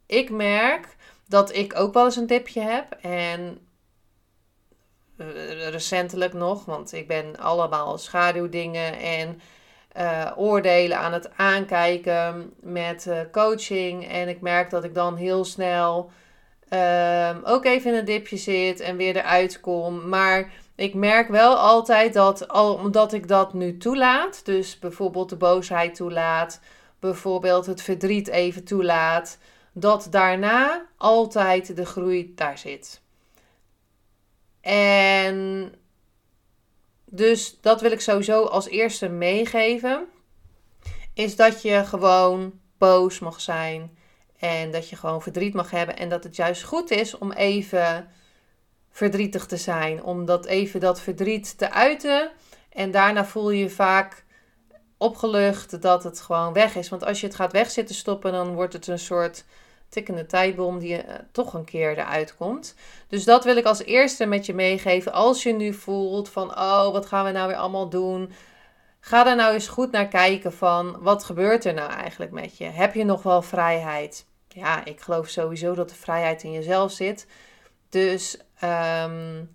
ik 0.06 0.30
merk 0.30 0.96
dat 1.28 1.54
ik 1.54 1.78
ook 1.78 1.94
wel 1.94 2.04
eens 2.04 2.16
een 2.16 2.26
tipje 2.26 2.60
heb. 2.60 2.92
En 3.00 3.58
uh, 5.16 5.68
recentelijk 5.68 6.32
nog, 6.32 6.64
want 6.64 6.92
ik 6.92 7.08
ben 7.08 7.36
allemaal 7.36 7.98
schaduwdingen 7.98 8.98
en 8.98 9.40
uh, 9.96 10.32
oordelen 10.36 10.98
aan 10.98 11.12
het 11.12 11.36
aankijken 11.36 12.54
met 12.60 13.08
coaching. 13.32 14.08
En 14.08 14.28
ik 14.28 14.40
merk 14.40 14.70
dat 14.70 14.84
ik 14.84 14.94
dan 14.94 15.16
heel 15.16 15.44
snel 15.44 16.10
ehm, 16.68 17.38
ook 17.44 17.64
even 17.64 17.92
in 17.92 17.98
een 17.98 18.04
dipje 18.04 18.36
zit 18.36 18.80
en 18.80 18.96
weer 18.96 19.16
eruit 19.16 19.60
kom. 19.60 20.08
Maar 20.08 20.52
ik 20.74 20.94
merk 20.94 21.28
wel 21.28 21.56
altijd 21.56 22.14
dat, 22.14 22.48
al, 22.48 22.74
omdat 22.74 23.12
ik 23.12 23.28
dat 23.28 23.54
nu 23.54 23.76
toelaat, 23.76 24.44
dus 24.44 24.78
bijvoorbeeld 24.78 25.28
de 25.28 25.36
boosheid 25.36 25.94
toelaat, 25.94 26.60
bijvoorbeeld 26.98 27.66
het 27.66 27.82
verdriet 27.82 28.28
even 28.28 28.64
toelaat, 28.64 29.38
dat 29.72 30.06
daarna 30.10 30.86
altijd 30.96 31.76
de 31.76 31.86
groei 31.86 32.32
daar 32.34 32.58
zit. 32.58 33.02
En 34.60 35.72
dus 37.04 37.58
dat 37.60 37.80
wil 37.80 37.92
ik 37.92 38.00
sowieso 38.00 38.44
als 38.44 38.68
eerste 38.68 39.08
meegeven. 39.08 40.06
Is 41.14 41.36
dat 41.36 41.62
je 41.62 41.84
gewoon 41.84 42.60
boos 42.78 43.18
mag 43.18 43.40
zijn. 43.40 43.98
En 44.38 44.70
dat 44.70 44.88
je 44.88 44.96
gewoon 44.96 45.22
verdriet 45.22 45.54
mag 45.54 45.70
hebben. 45.70 45.96
En 45.96 46.08
dat 46.08 46.24
het 46.24 46.36
juist 46.36 46.62
goed 46.62 46.90
is 46.90 47.18
om 47.18 47.32
even 47.32 48.08
verdrietig 48.94 49.46
te 49.46 49.56
zijn. 49.56 50.02
Om 50.02 50.24
dat 50.24 50.46
even 50.46 50.80
dat 50.80 51.00
verdriet 51.00 51.58
te 51.58 51.70
uiten. 51.70 52.30
En 52.68 52.90
daarna 52.90 53.24
voel 53.24 53.50
je 53.50 53.62
je 53.62 53.70
vaak 53.70 54.24
opgelucht 54.98 55.82
dat 55.82 56.04
het 56.04 56.20
gewoon 56.20 56.52
weg 56.52 56.76
is. 56.76 56.88
Want 56.88 57.04
als 57.04 57.20
je 57.20 57.26
het 57.26 57.36
gaat 57.36 57.52
wegzitten 57.52 57.94
stoppen, 57.94 58.32
dan 58.32 58.54
wordt 58.54 58.72
het 58.72 58.86
een 58.86 58.98
soort 58.98 59.44
tikkende 59.88 60.26
tijdbom 60.26 60.78
die 60.78 60.92
uh, 60.92 61.14
toch 61.32 61.54
een 61.54 61.64
keer 61.64 61.98
eruit 61.98 62.36
komt. 62.36 62.74
Dus 63.08 63.24
dat 63.24 63.44
wil 63.44 63.56
ik 63.56 63.64
als 63.64 63.84
eerste 63.84 64.26
met 64.26 64.46
je 64.46 64.54
meegeven. 64.54 65.12
Als 65.12 65.42
je 65.42 65.52
nu 65.52 65.72
voelt 65.72 66.28
van, 66.28 66.50
oh, 66.50 66.92
wat 66.92 67.06
gaan 67.06 67.24
we 67.24 67.30
nou 67.30 67.48
weer 67.48 67.56
allemaal 67.56 67.88
doen? 67.88 68.32
Ga 69.00 69.26
er 69.26 69.36
nou 69.36 69.52
eens 69.52 69.68
goed 69.68 69.90
naar 69.90 70.08
kijken 70.08 70.52
van, 70.52 70.96
wat 71.00 71.24
gebeurt 71.24 71.64
er 71.64 71.74
nou 71.74 71.90
eigenlijk 71.90 72.32
met 72.32 72.56
je? 72.56 72.64
Heb 72.64 72.94
je 72.94 73.04
nog 73.04 73.22
wel 73.22 73.42
vrijheid? 73.42 74.26
Ja, 74.48 74.84
ik 74.84 75.00
geloof 75.00 75.28
sowieso 75.28 75.74
dat 75.74 75.88
de 75.88 75.94
vrijheid 75.94 76.42
in 76.42 76.52
jezelf 76.52 76.92
zit. 76.92 77.26
Dus 77.94 78.36
um, 78.64 79.54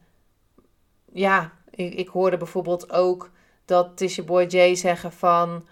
ja, 1.11 1.51
ik, 1.69 1.93
ik 1.93 2.07
hoorde 2.07 2.37
bijvoorbeeld 2.37 2.91
ook 2.91 3.31
dat 3.65 3.97
Tisha 3.97 4.23
Boy 4.23 4.43
J 4.43 4.75
zeggen 4.75 5.11
van... 5.11 5.67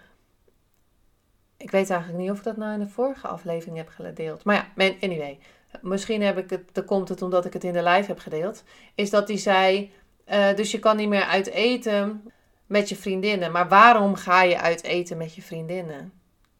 Ik 1.56 1.70
weet 1.70 1.90
eigenlijk 1.90 2.20
niet 2.20 2.30
of 2.30 2.38
ik 2.38 2.44
dat 2.44 2.56
nou 2.56 2.72
in 2.72 2.78
de 2.78 2.88
vorige 2.88 3.28
aflevering 3.28 3.76
heb 3.76 3.88
gedeeld. 3.88 4.44
Maar 4.44 4.72
ja, 4.76 4.92
anyway. 5.00 5.38
Misschien 5.80 6.22
heb 6.22 6.38
ik 6.38 6.50
het, 6.50 6.74
dan 6.74 6.84
komt 6.84 7.08
het 7.08 7.22
omdat 7.22 7.44
ik 7.44 7.52
het 7.52 7.64
in 7.64 7.72
de 7.72 7.82
live 7.82 8.06
heb 8.06 8.18
gedeeld. 8.18 8.64
Is 8.94 9.10
dat 9.10 9.28
hij 9.28 9.36
zei, 9.36 9.92
uh, 10.26 10.54
dus 10.54 10.70
je 10.70 10.78
kan 10.78 10.96
niet 10.96 11.08
meer 11.08 11.24
uit 11.24 11.46
eten 11.46 12.32
met 12.66 12.88
je 12.88 12.96
vriendinnen. 12.96 13.52
Maar 13.52 13.68
waarom 13.68 14.14
ga 14.14 14.42
je 14.42 14.60
uit 14.60 14.82
eten 14.82 15.16
met 15.16 15.34
je 15.34 15.42
vriendinnen? 15.42 16.12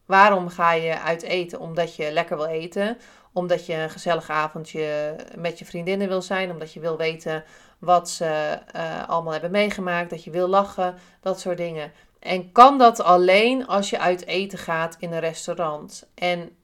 Waarom 0.08 0.48
ga 0.48 0.72
je 0.72 1.00
uit 1.00 1.22
eten? 1.22 1.60
Omdat 1.60 1.96
je 1.96 2.12
lekker 2.12 2.36
wil 2.36 2.46
eten? 2.46 2.98
Omdat 3.32 3.66
je 3.66 3.74
een 3.74 3.90
gezellig 3.90 4.30
avondje 4.30 5.16
met 5.36 5.58
je 5.58 5.64
vriendinnen 5.64 6.08
wil 6.08 6.22
zijn. 6.22 6.50
Omdat 6.50 6.72
je 6.72 6.80
wil 6.80 6.96
weten 6.96 7.44
wat 7.78 8.10
ze 8.10 8.58
uh, 8.76 9.08
allemaal 9.08 9.32
hebben 9.32 9.50
meegemaakt. 9.50 10.10
Dat 10.10 10.24
je 10.24 10.30
wil 10.30 10.48
lachen. 10.48 10.98
Dat 11.20 11.40
soort 11.40 11.56
dingen. 11.56 11.92
En 12.18 12.52
kan 12.52 12.78
dat 12.78 13.00
alleen 13.00 13.66
als 13.66 13.90
je 13.90 13.98
uit 13.98 14.26
eten 14.26 14.58
gaat 14.58 14.96
in 14.98 15.12
een 15.12 15.20
restaurant. 15.20 16.08
En 16.14 16.56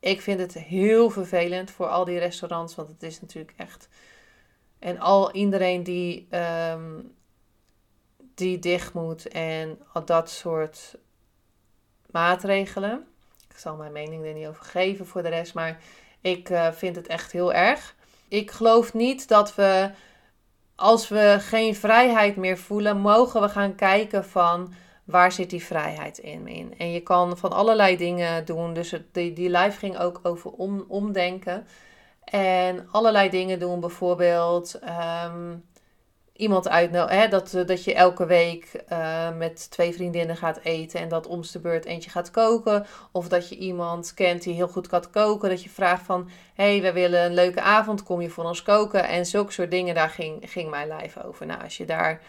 ik 0.00 0.20
vind 0.20 0.40
het 0.40 0.54
heel 0.54 1.10
vervelend 1.10 1.70
voor 1.70 1.86
al 1.86 2.04
die 2.04 2.18
restaurants. 2.18 2.74
Want 2.74 2.88
het 2.88 3.02
is 3.02 3.20
natuurlijk 3.20 3.54
echt. 3.56 3.88
En 4.78 4.98
al 4.98 5.32
iedereen 5.32 5.82
die, 5.82 6.28
um, 6.70 7.14
die 8.34 8.58
dicht 8.58 8.94
moet 8.94 9.28
en 9.28 9.78
dat 10.04 10.30
soort 10.30 10.96
maatregelen. 12.12 13.06
Ik 13.50 13.58
zal 13.58 13.76
mijn 13.76 13.92
mening 13.92 14.24
er 14.24 14.32
niet 14.32 14.46
over 14.46 14.64
geven 14.64 15.06
voor 15.06 15.22
de 15.22 15.28
rest. 15.28 15.54
Maar 15.54 15.78
Ik 16.20 16.50
uh, 16.50 16.72
vind 16.72 16.96
het 16.96 17.06
echt 17.06 17.32
heel 17.32 17.52
erg. 17.52 17.94
Ik 18.28 18.50
geloof 18.50 18.94
niet 18.94 19.28
dat 19.28 19.54
we, 19.54 19.90
als 20.74 21.08
we 21.08 21.36
geen 21.40 21.74
vrijheid 21.74 22.36
meer 22.36 22.58
voelen, 22.58 22.98
mogen 22.98 23.40
we 23.40 23.48
gaan 23.48 23.74
kijken 23.74 24.24
van 24.24 24.74
waar 25.04 25.32
zit 25.32 25.50
die 25.50 25.64
vrijheid 25.64 26.18
in. 26.18 26.74
En 26.78 26.92
je 26.92 27.00
kan 27.00 27.36
van 27.36 27.52
allerlei 27.52 27.96
dingen 27.96 28.44
doen. 28.44 28.74
Dus 28.74 28.94
die, 29.12 29.32
die 29.32 29.50
live 29.50 29.78
ging 29.78 29.98
ook 29.98 30.20
over 30.22 30.50
om, 30.50 30.84
omdenken. 30.88 31.66
En 32.24 32.88
allerlei 32.90 33.30
dingen 33.30 33.58
doen, 33.58 33.80
bijvoorbeeld 33.80 34.78
um, 35.24 35.64
iemand 36.42 36.68
uitnodigen. 36.68 37.30
Dat, 37.30 37.62
dat 37.66 37.84
je 37.84 37.94
elke 37.94 38.26
week 38.26 38.84
uh, 38.92 39.36
met 39.36 39.70
twee 39.70 39.92
vriendinnen 39.92 40.36
gaat 40.36 40.60
eten 40.62 41.00
en 41.00 41.08
dat 41.08 41.26
om 41.26 41.42
de 41.52 41.60
beurt 41.60 41.84
eentje 41.84 42.10
gaat 42.10 42.30
koken. 42.30 42.86
Of 43.12 43.28
dat 43.28 43.48
je 43.48 43.56
iemand 43.56 44.14
kent 44.14 44.42
die 44.42 44.54
heel 44.54 44.68
goed 44.68 44.86
kan 44.86 45.10
koken. 45.10 45.48
Dat 45.48 45.62
je 45.62 45.70
vraagt 45.70 46.04
van, 46.04 46.30
hé, 46.54 46.64
hey, 46.64 46.82
we 46.82 46.92
willen 46.92 47.24
een 47.24 47.34
leuke 47.34 47.60
avond, 47.60 48.02
kom 48.02 48.20
je 48.20 48.30
voor 48.30 48.44
ons 48.44 48.62
koken? 48.62 49.08
En 49.08 49.26
zulke 49.26 49.52
soort 49.52 49.70
dingen, 49.70 49.94
daar 49.94 50.08
ging, 50.08 50.50
ging 50.50 50.70
mijn 50.70 50.88
live 50.96 51.24
over. 51.24 51.46
Nou, 51.46 51.62
als 51.62 51.76
je 51.76 51.84
daar 51.84 52.20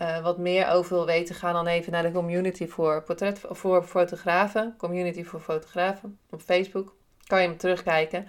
uh, 0.00 0.22
wat 0.22 0.38
meer 0.38 0.68
over 0.68 0.96
wil 0.96 1.06
weten, 1.06 1.34
ga 1.34 1.52
dan 1.52 1.66
even 1.66 1.92
naar 1.92 2.02
de 2.02 2.12
community 2.12 2.66
voor, 2.66 3.02
portret, 3.02 3.40
voor 3.50 3.84
fotografen. 3.84 4.74
Community 4.78 5.24
voor 5.24 5.40
fotografen 5.40 6.18
op 6.30 6.40
Facebook. 6.40 6.94
Kan 7.26 7.40
je 7.42 7.48
hem 7.48 7.56
terugkijken. 7.56 8.28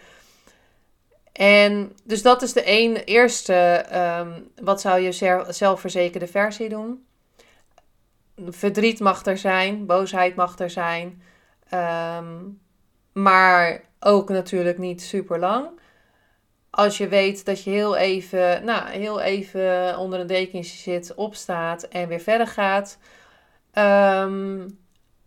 En 1.38 1.92
dus 2.04 2.22
dat 2.22 2.42
is 2.42 2.54
de 2.54 2.62
een, 2.66 2.96
eerste, 2.96 3.86
um, 4.22 4.52
wat 4.66 4.82
zou 4.82 5.00
je 5.00 5.44
zelfverzekerde 5.50 6.28
versie 6.28 6.70
doen? 6.70 7.06
Verdriet 8.48 9.00
mag 9.00 9.26
er 9.26 9.38
zijn, 9.38 9.86
boosheid 9.86 10.36
mag 10.36 10.60
er 10.60 10.70
zijn, 10.70 11.22
um, 11.74 12.60
maar 13.14 13.82
ook 14.00 14.30
natuurlijk 14.30 14.78
niet 14.78 15.02
super 15.02 15.40
lang. 15.40 15.70
Als 16.70 16.98
je 16.98 17.08
weet 17.08 17.46
dat 17.46 17.64
je 17.64 17.70
heel 17.70 17.96
even, 17.96 18.66
nou, 18.66 18.90
heel 18.90 19.20
even 19.20 19.98
onder 19.98 20.20
een 20.20 20.28
dekentje 20.28 20.78
zit, 20.78 21.16
opstaat 21.16 21.84
en 21.84 22.08
weer 22.08 22.20
verder 22.20 22.48
gaat. 22.48 22.98
Um, 23.74 24.80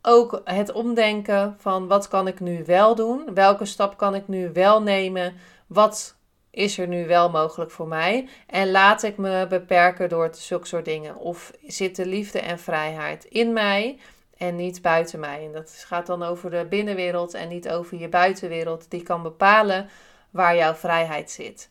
ook 0.03 0.41
het 0.45 0.73
omdenken 0.73 1.55
van 1.59 1.89
wat 1.89 2.09
kan 2.09 2.27
ik 2.27 2.41
nu 2.41 2.65
wel 2.67 2.95
doen? 2.95 3.35
Welke 3.35 3.65
stap 3.65 3.97
kan 3.97 4.15
ik 4.15 4.29
nu 4.29 4.51
wel 4.53 4.83
nemen? 4.83 5.35
Wat 5.73 6.17
is 6.51 6.79
er 6.79 6.87
nu 6.87 7.07
wel 7.07 7.31
mogelijk 7.31 7.71
voor 7.71 7.89
mij? 7.89 8.29
En 8.47 8.71
laat 8.71 9.03
ik 9.03 9.17
me 9.17 9.47
beperken 9.49 10.09
door 10.09 10.29
zulke 10.33 10.67
soort 10.67 10.85
dingen? 10.85 11.17
Of 11.17 11.53
zit 11.67 11.97
de 11.97 12.07
liefde 12.07 12.41
en 12.41 12.59
vrijheid 12.59 13.25
in 13.25 13.53
mij 13.53 13.99
en 14.37 14.57
niet 14.57 14.83
buiten 14.83 15.21
mij? 15.21 15.45
En 15.45 15.53
dat 15.53 15.85
gaat 15.87 16.07
dan 16.07 16.23
over 16.23 16.51
de 16.51 16.67
binnenwereld 16.69 17.35
en 17.35 17.49
niet 17.49 17.69
over 17.69 17.99
je 17.99 18.09
buitenwereld. 18.09 18.91
Die 18.91 19.03
kan 19.03 19.23
bepalen 19.23 19.89
waar 20.31 20.57
jouw 20.57 20.75
vrijheid 20.75 21.31
zit. 21.31 21.71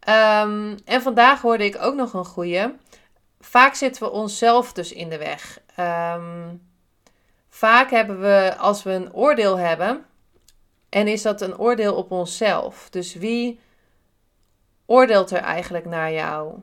Ehm, 0.00 0.76
en 0.84 1.02
vandaag 1.02 1.40
hoorde 1.40 1.64
ik 1.64 1.76
ook 1.80 1.94
nog 1.94 2.12
een 2.12 2.24
goeie. 2.24 2.66
Vaak 3.40 3.74
zitten 3.74 4.02
we 4.02 4.10
onszelf 4.10 4.72
dus 4.72 4.92
in 4.92 5.08
de 5.08 5.18
weg. 5.18 5.60
Ehm, 5.74 6.54
vaak 7.48 7.90
hebben 7.90 8.20
we, 8.20 8.54
als 8.58 8.82
we 8.82 8.90
een 8.90 9.14
oordeel 9.14 9.58
hebben, 9.58 10.04
en 10.90 11.08
is 11.08 11.22
dat 11.22 11.40
een 11.40 11.58
oordeel 11.58 11.94
op 11.94 12.10
onszelf. 12.10 12.88
Dus 12.90 13.14
wie 13.14 13.60
oordeelt 14.86 15.30
er 15.30 15.38
eigenlijk 15.38 15.84
naar 15.84 16.12
jou? 16.12 16.54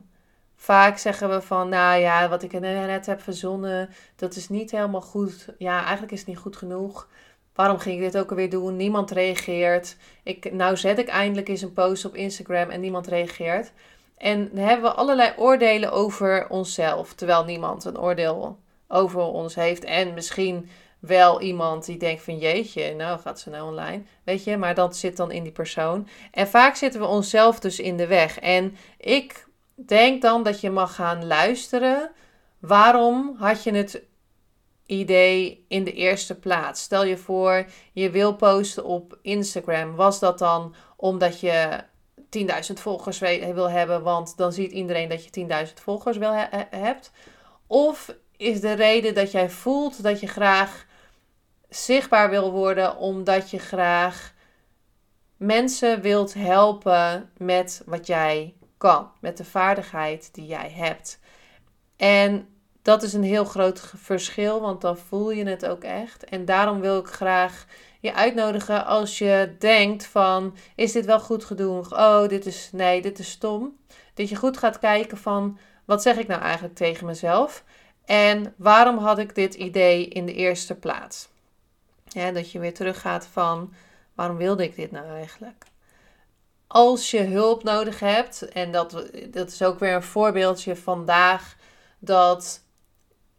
Vaak 0.56 0.98
zeggen 0.98 1.30
we 1.30 1.40
van, 1.40 1.68
nou 1.68 2.00
ja, 2.00 2.28
wat 2.28 2.42
ik 2.42 2.60
net 2.60 3.06
heb 3.06 3.20
verzonnen, 3.20 3.90
dat 4.16 4.36
is 4.36 4.48
niet 4.48 4.70
helemaal 4.70 5.00
goed. 5.00 5.46
Ja, 5.58 5.82
eigenlijk 5.82 6.12
is 6.12 6.18
het 6.18 6.28
niet 6.28 6.38
goed 6.38 6.56
genoeg. 6.56 7.08
Waarom 7.54 7.78
ging 7.78 7.96
ik 7.96 8.12
dit 8.12 8.18
ook 8.22 8.30
alweer 8.30 8.50
doen? 8.50 8.76
Niemand 8.76 9.10
reageert. 9.10 9.96
Ik, 10.22 10.52
nou 10.52 10.76
zet 10.76 10.98
ik 10.98 11.08
eindelijk 11.08 11.48
eens 11.48 11.62
een 11.62 11.72
post 11.72 12.04
op 12.04 12.14
Instagram 12.14 12.70
en 12.70 12.80
niemand 12.80 13.06
reageert. 13.06 13.72
En 14.16 14.48
dan 14.52 14.64
hebben 14.64 14.90
we 14.90 14.96
allerlei 14.96 15.32
oordelen 15.36 15.92
over 15.92 16.48
onszelf, 16.48 17.14
terwijl 17.14 17.44
niemand 17.44 17.84
een 17.84 17.98
oordeel 17.98 18.58
over 18.88 19.20
ons 19.20 19.54
heeft. 19.54 19.84
En 19.84 20.14
misschien 20.14 20.68
wel 20.98 21.40
iemand 21.40 21.84
die 21.84 21.96
denkt 21.96 22.22
van 22.22 22.38
jeetje, 22.38 22.94
nou 22.94 23.20
gaat 23.20 23.40
ze 23.40 23.50
nou 23.50 23.68
online. 23.70 24.02
Weet 24.24 24.44
je, 24.44 24.56
maar 24.56 24.74
dat 24.74 24.96
zit 24.96 25.16
dan 25.16 25.30
in 25.30 25.42
die 25.42 25.52
persoon. 25.52 26.08
En 26.30 26.48
vaak 26.48 26.76
zitten 26.76 27.00
we 27.00 27.06
onszelf 27.06 27.60
dus 27.60 27.78
in 27.78 27.96
de 27.96 28.06
weg. 28.06 28.38
En 28.38 28.76
ik 28.98 29.46
denk 29.74 30.22
dan 30.22 30.42
dat 30.42 30.60
je 30.60 30.70
mag 30.70 30.94
gaan 30.94 31.26
luisteren. 31.26 32.10
Waarom 32.58 33.34
had 33.38 33.62
je 33.62 33.72
het 33.72 34.02
idee 34.86 35.64
in 35.68 35.84
de 35.84 35.92
eerste 35.92 36.34
plaats? 36.34 36.82
Stel 36.82 37.04
je 37.04 37.16
voor, 37.16 37.66
je 37.92 38.10
wil 38.10 38.34
posten 38.34 38.84
op 38.84 39.18
Instagram. 39.22 39.94
Was 39.94 40.18
dat 40.18 40.38
dan 40.38 40.74
omdat 40.96 41.40
je 41.40 41.80
10.000 42.38 42.72
volgers 42.74 43.18
wil 43.18 43.70
hebben, 43.70 44.02
want 44.02 44.36
dan 44.36 44.52
ziet 44.52 44.72
iedereen 44.72 45.08
dat 45.08 45.24
je 45.24 45.46
10.000 45.66 45.72
volgers 45.74 46.16
wil 46.16 46.32
hebt? 46.70 47.10
Of 47.66 48.14
is 48.36 48.60
de 48.60 48.72
reden 48.72 49.14
dat 49.14 49.30
jij 49.30 49.50
voelt 49.50 50.02
dat 50.02 50.20
je 50.20 50.26
graag 50.26 50.86
zichtbaar 51.68 52.30
wil 52.30 52.50
worden 52.50 52.96
omdat 52.96 53.50
je 53.50 53.58
graag 53.58 54.34
mensen 55.36 56.00
wilt 56.00 56.34
helpen 56.34 57.30
met 57.36 57.82
wat 57.86 58.06
jij 58.06 58.54
kan, 58.76 59.10
met 59.20 59.36
de 59.36 59.44
vaardigheid 59.44 60.34
die 60.34 60.46
jij 60.46 60.70
hebt. 60.74 61.20
En 61.96 62.48
dat 62.82 63.02
is 63.02 63.12
een 63.12 63.22
heel 63.22 63.44
groot 63.44 63.92
verschil, 63.96 64.60
want 64.60 64.80
dan 64.80 64.98
voel 64.98 65.30
je 65.30 65.44
het 65.44 65.66
ook 65.66 65.82
echt. 65.84 66.24
En 66.24 66.44
daarom 66.44 66.80
wil 66.80 66.98
ik 66.98 67.06
graag 67.06 67.66
je 68.00 68.14
uitnodigen 68.14 68.86
als 68.86 69.18
je 69.18 69.56
denkt 69.58 70.06
van, 70.06 70.56
is 70.74 70.92
dit 70.92 71.04
wel 71.04 71.20
goed 71.20 71.44
genoeg? 71.44 71.92
Oh, 71.92 72.28
dit 72.28 72.46
is, 72.46 72.68
nee, 72.72 73.02
dit 73.02 73.18
is 73.18 73.30
stom. 73.30 73.76
Dat 74.14 74.28
je 74.28 74.36
goed 74.36 74.56
gaat 74.56 74.78
kijken 74.78 75.18
van, 75.18 75.58
wat 75.84 76.02
zeg 76.02 76.16
ik 76.16 76.26
nou 76.26 76.42
eigenlijk 76.42 76.74
tegen 76.74 77.06
mezelf? 77.06 77.64
En 78.04 78.54
waarom 78.56 78.98
had 78.98 79.18
ik 79.18 79.34
dit 79.34 79.54
idee 79.54 80.08
in 80.08 80.26
de 80.26 80.34
eerste 80.34 80.74
plaats? 80.74 81.28
Ja, 82.08 82.32
dat 82.32 82.52
je 82.52 82.58
weer 82.58 82.74
teruggaat 82.74 83.26
van 83.26 83.72
waarom 84.14 84.36
wilde 84.36 84.62
ik 84.62 84.76
dit 84.76 84.90
nou 84.90 85.08
eigenlijk? 85.08 85.64
Als 86.66 87.10
je 87.10 87.20
hulp 87.20 87.62
nodig 87.62 88.00
hebt, 88.00 88.48
en 88.48 88.72
dat, 88.72 89.10
dat 89.30 89.48
is 89.48 89.62
ook 89.62 89.78
weer 89.78 89.94
een 89.94 90.02
voorbeeldje 90.02 90.76
vandaag, 90.76 91.56
dat 91.98 92.62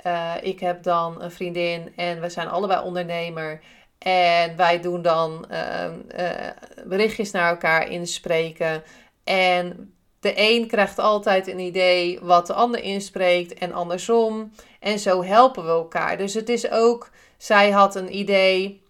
uh, 0.05 0.33
ik 0.41 0.59
heb 0.59 0.83
dan 0.83 1.21
een 1.21 1.31
vriendin 1.31 1.93
en 1.95 2.21
we 2.21 2.29
zijn 2.29 2.47
allebei 2.47 2.83
ondernemer. 2.83 3.61
En 3.97 4.55
wij 4.55 4.79
doen 4.81 5.01
dan 5.01 5.45
uh, 5.51 5.83
uh, 6.19 6.49
berichtjes 6.85 7.31
naar 7.31 7.49
elkaar 7.49 7.89
inspreken. 7.89 8.83
En 9.23 9.93
de 10.19 10.33
een 10.35 10.67
krijgt 10.67 10.99
altijd 10.99 11.47
een 11.47 11.59
idee 11.59 12.19
wat 12.21 12.47
de 12.47 12.53
ander 12.53 12.83
inspreekt 12.83 13.53
en 13.53 13.73
andersom. 13.73 14.51
En 14.79 14.99
zo 14.99 15.23
helpen 15.23 15.63
we 15.63 15.69
elkaar. 15.69 16.17
Dus 16.17 16.33
het 16.33 16.49
is 16.49 16.71
ook 16.71 17.09
zij 17.39 17.71
had 17.71 17.95
een 17.95 18.17
idee, 18.17 18.83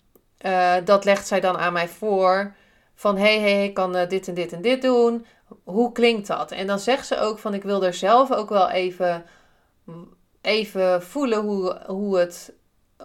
uh, 0.46 0.76
dat 0.86 1.06
legt 1.06 1.28
zij 1.28 1.40
dan 1.40 1.58
aan 1.58 1.74
mij 1.74 1.88
voor. 1.88 2.56
Van 2.96 3.18
hey, 3.18 3.40
hey, 3.40 3.64
ik 3.64 3.74
kan 3.74 3.96
uh, 3.96 4.08
dit 4.08 4.28
en 4.28 4.34
dit 4.34 4.54
en 4.54 4.62
dit 4.62 4.82
doen. 4.82 5.26
Hoe 5.64 5.92
klinkt 5.92 6.28
dat? 6.28 6.52
En 6.52 6.68
dan 6.68 6.80
zegt 6.80 7.08
ze 7.08 7.20
ook 7.20 7.40
van 7.40 7.54
ik 7.54 7.64
wil 7.64 7.84
er 7.84 7.94
zelf 7.94 8.32
ook 8.32 8.50
wel 8.50 8.70
even, 8.70 9.26
even 10.42 11.04
voelen 11.04 11.42
hoe, 11.42 11.82
hoe, 11.88 12.18
het, 12.18 12.54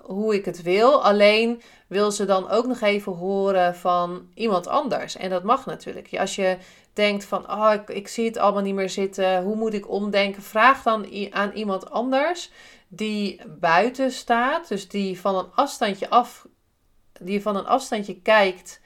hoe 0.02 0.34
ik 0.34 0.44
het 0.44 0.62
wil. 0.62 1.04
Alleen 1.04 1.62
wil 1.86 2.10
ze 2.10 2.24
dan 2.24 2.50
ook 2.50 2.66
nog 2.66 2.80
even 2.80 3.12
horen 3.12 3.74
van 3.74 4.28
iemand 4.34 4.66
anders. 4.66 5.16
En 5.16 5.30
dat 5.30 5.42
mag 5.42 5.66
natuurlijk. 5.66 6.08
Als 6.18 6.36
je 6.36 6.56
denkt 6.92 7.24
van 7.24 7.50
oh, 7.50 7.72
ik, 7.72 7.88
ik 7.88 8.08
zie 8.08 8.26
het 8.26 8.36
allemaal 8.36 8.62
niet 8.62 8.74
meer 8.74 8.90
zitten. 8.90 9.42
Hoe 9.42 9.56
moet 9.56 9.74
ik 9.74 9.90
omdenken? 9.90 10.42
Vraag 10.42 10.82
dan 10.82 11.30
aan 11.30 11.52
iemand 11.52 11.90
anders 11.90 12.50
die 12.96 13.40
buiten 13.46 14.12
staat, 14.12 14.68
dus 14.68 14.88
die 14.88 15.20
van 15.20 15.36
een 15.36 15.52
afstandje 15.54 16.10
af, 16.10 16.46
die 17.20 17.42
van 17.42 17.56
een 17.56 17.66
afstandje 17.66 18.20
kijkt 18.20 18.80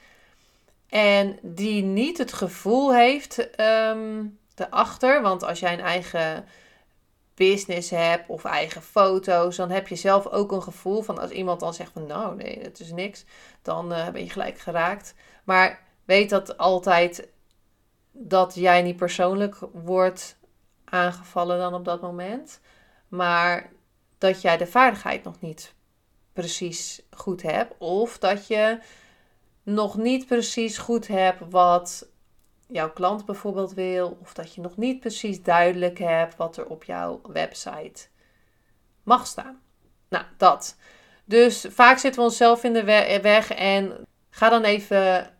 en 0.89 1.39
die 1.41 1.83
niet 1.83 2.17
het 2.17 2.33
gevoel 2.33 2.93
heeft 2.93 3.59
um, 3.59 4.39
erachter, 4.55 5.21
want 5.21 5.43
als 5.43 5.59
jij 5.59 5.73
een 5.73 5.79
eigen 5.79 6.45
business 7.35 7.89
hebt 7.89 8.29
of 8.29 8.43
eigen 8.43 8.81
foto's, 8.81 9.55
dan 9.55 9.69
heb 9.69 9.87
je 9.87 9.95
zelf 9.95 10.27
ook 10.27 10.51
een 10.51 10.63
gevoel 10.63 11.01
van 11.01 11.19
als 11.19 11.31
iemand 11.31 11.59
dan 11.59 11.73
zegt 11.73 11.91
van 11.91 12.05
nou 12.05 12.35
nee, 12.35 12.59
het 12.61 12.79
is 12.79 12.91
niks, 12.91 13.25
dan 13.61 13.91
uh, 13.91 14.09
ben 14.09 14.23
je 14.23 14.29
gelijk 14.29 14.59
geraakt. 14.59 15.13
Maar 15.43 15.83
weet 16.05 16.29
dat 16.29 16.57
altijd 16.57 17.27
dat 18.11 18.55
jij 18.55 18.81
niet 18.81 18.95
persoonlijk 18.95 19.57
wordt 19.73 20.37
aangevallen 20.85 21.57
dan 21.57 21.73
op 21.73 21.85
dat 21.85 22.01
moment. 22.01 22.59
Maar 23.07 23.71
dat 24.19 24.41
jij 24.41 24.57
de 24.57 24.67
vaardigheid 24.67 25.23
nog 25.23 25.41
niet 25.41 25.73
precies 26.33 27.01
goed 27.11 27.41
hebt. 27.41 27.77
Of 27.77 28.17
dat 28.17 28.47
je 28.47 28.79
nog 29.63 29.97
niet 29.97 30.25
precies 30.25 30.77
goed 30.77 31.07
hebt 31.07 31.41
wat 31.49 32.07
jouw 32.67 32.91
klant 32.91 33.25
bijvoorbeeld 33.25 33.73
wil. 33.73 34.17
Of 34.21 34.33
dat 34.33 34.53
je 34.55 34.61
nog 34.61 34.77
niet 34.77 34.99
precies 34.99 35.43
duidelijk 35.43 35.99
hebt 35.99 36.35
wat 36.35 36.57
er 36.57 36.65
op 36.65 36.83
jouw 36.83 37.21
website 37.31 38.07
mag 39.03 39.27
staan. 39.27 39.61
Nou, 40.09 40.25
dat. 40.37 40.75
Dus 41.25 41.65
vaak 41.69 41.97
zitten 41.97 42.21
we 42.21 42.27
onszelf 42.27 42.63
in 42.63 42.73
de 42.73 42.83
weg 43.21 43.51
en 43.51 44.05
ga 44.29 44.49
dan 44.49 44.63
even 44.63 45.33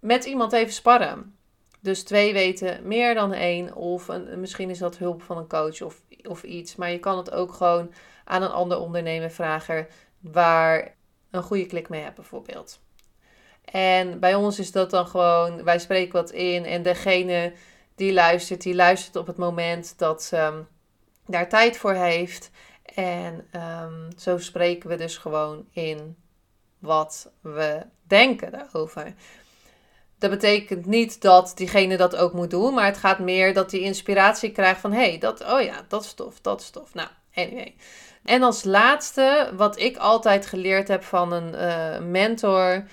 met 0.00 0.24
iemand 0.24 0.52
even 0.52 0.72
sparren. 0.72 1.36
Dus 1.80 2.02
twee 2.02 2.32
weten 2.32 2.86
meer 2.86 3.14
dan 3.14 3.32
één. 3.32 3.74
Of 3.74 4.10
misschien 4.36 4.70
is 4.70 4.78
dat 4.78 4.98
hulp 4.98 5.22
van 5.22 5.38
een 5.38 5.48
coach 5.48 5.82
of, 5.82 6.02
of 6.22 6.42
iets. 6.42 6.76
Maar 6.76 6.90
je 6.90 6.98
kan 6.98 7.16
het 7.16 7.30
ook 7.30 7.52
gewoon 7.52 7.92
aan 8.26 8.42
een 8.42 8.50
ander 8.50 8.78
ondernemer 8.78 9.30
vragen 9.30 9.86
waar 10.20 10.94
een 11.30 11.42
goede 11.42 11.66
klik 11.66 11.88
mee 11.88 12.02
hebt 12.02 12.14
bijvoorbeeld. 12.14 12.80
En 13.64 14.20
bij 14.20 14.34
ons 14.34 14.58
is 14.58 14.72
dat 14.72 14.90
dan 14.90 15.06
gewoon, 15.06 15.64
wij 15.64 15.78
spreken 15.78 16.12
wat 16.12 16.30
in 16.30 16.64
en 16.64 16.82
degene 16.82 17.52
die 17.94 18.12
luistert, 18.12 18.62
die 18.62 18.74
luistert 18.74 19.16
op 19.16 19.26
het 19.26 19.36
moment 19.36 19.98
dat 19.98 20.22
ze 20.22 20.36
ehm, 20.36 20.62
daar 21.26 21.48
tijd 21.48 21.76
voor 21.76 21.94
heeft. 21.94 22.50
En 22.94 23.48
um, 23.82 24.08
zo 24.18 24.38
spreken 24.38 24.88
we 24.88 24.96
dus 24.96 25.16
gewoon 25.16 25.66
in 25.70 26.16
wat 26.78 27.30
we 27.40 27.86
denken 28.02 28.50
daarover. 28.50 29.14
Dat 30.18 30.30
betekent 30.30 30.86
niet 30.86 31.20
dat 31.20 31.52
diegene 31.56 31.96
dat 31.96 32.16
ook 32.16 32.32
moet 32.32 32.50
doen, 32.50 32.74
maar 32.74 32.86
het 32.86 32.96
gaat 32.96 33.18
meer 33.18 33.54
dat 33.54 33.70
die 33.70 33.80
inspiratie 33.80 34.52
krijgt 34.52 34.80
van 34.80 34.92
hé, 34.92 35.08
hey, 35.08 35.18
dat, 35.18 35.44
oh 35.44 35.60
ja, 35.60 35.84
dat 35.88 36.04
stof, 36.04 36.40
dat 36.40 36.62
stof. 36.62 36.94
Nou, 36.94 37.08
anyway. 37.34 37.74
En 38.26 38.42
als 38.42 38.64
laatste, 38.64 39.50
wat 39.56 39.78
ik 39.78 39.96
altijd 39.96 40.46
geleerd 40.46 40.88
heb 40.88 41.02
van 41.02 41.32
een 41.32 41.54
uh, 41.54 41.98
mentor, 41.98 42.84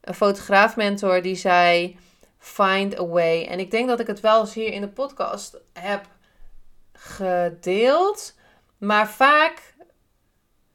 een 0.00 0.14
fotograafmentor, 0.14 1.22
die 1.22 1.36
zei: 1.36 1.98
Find 2.38 2.98
a 2.98 3.06
way. 3.06 3.44
En 3.44 3.58
ik 3.58 3.70
denk 3.70 3.88
dat 3.88 4.00
ik 4.00 4.06
het 4.06 4.20
wel 4.20 4.40
eens 4.40 4.54
hier 4.54 4.72
in 4.72 4.80
de 4.80 4.88
podcast 4.88 5.56
heb 5.72 6.06
gedeeld. 6.92 8.34
Maar 8.78 9.08
vaak 9.08 9.74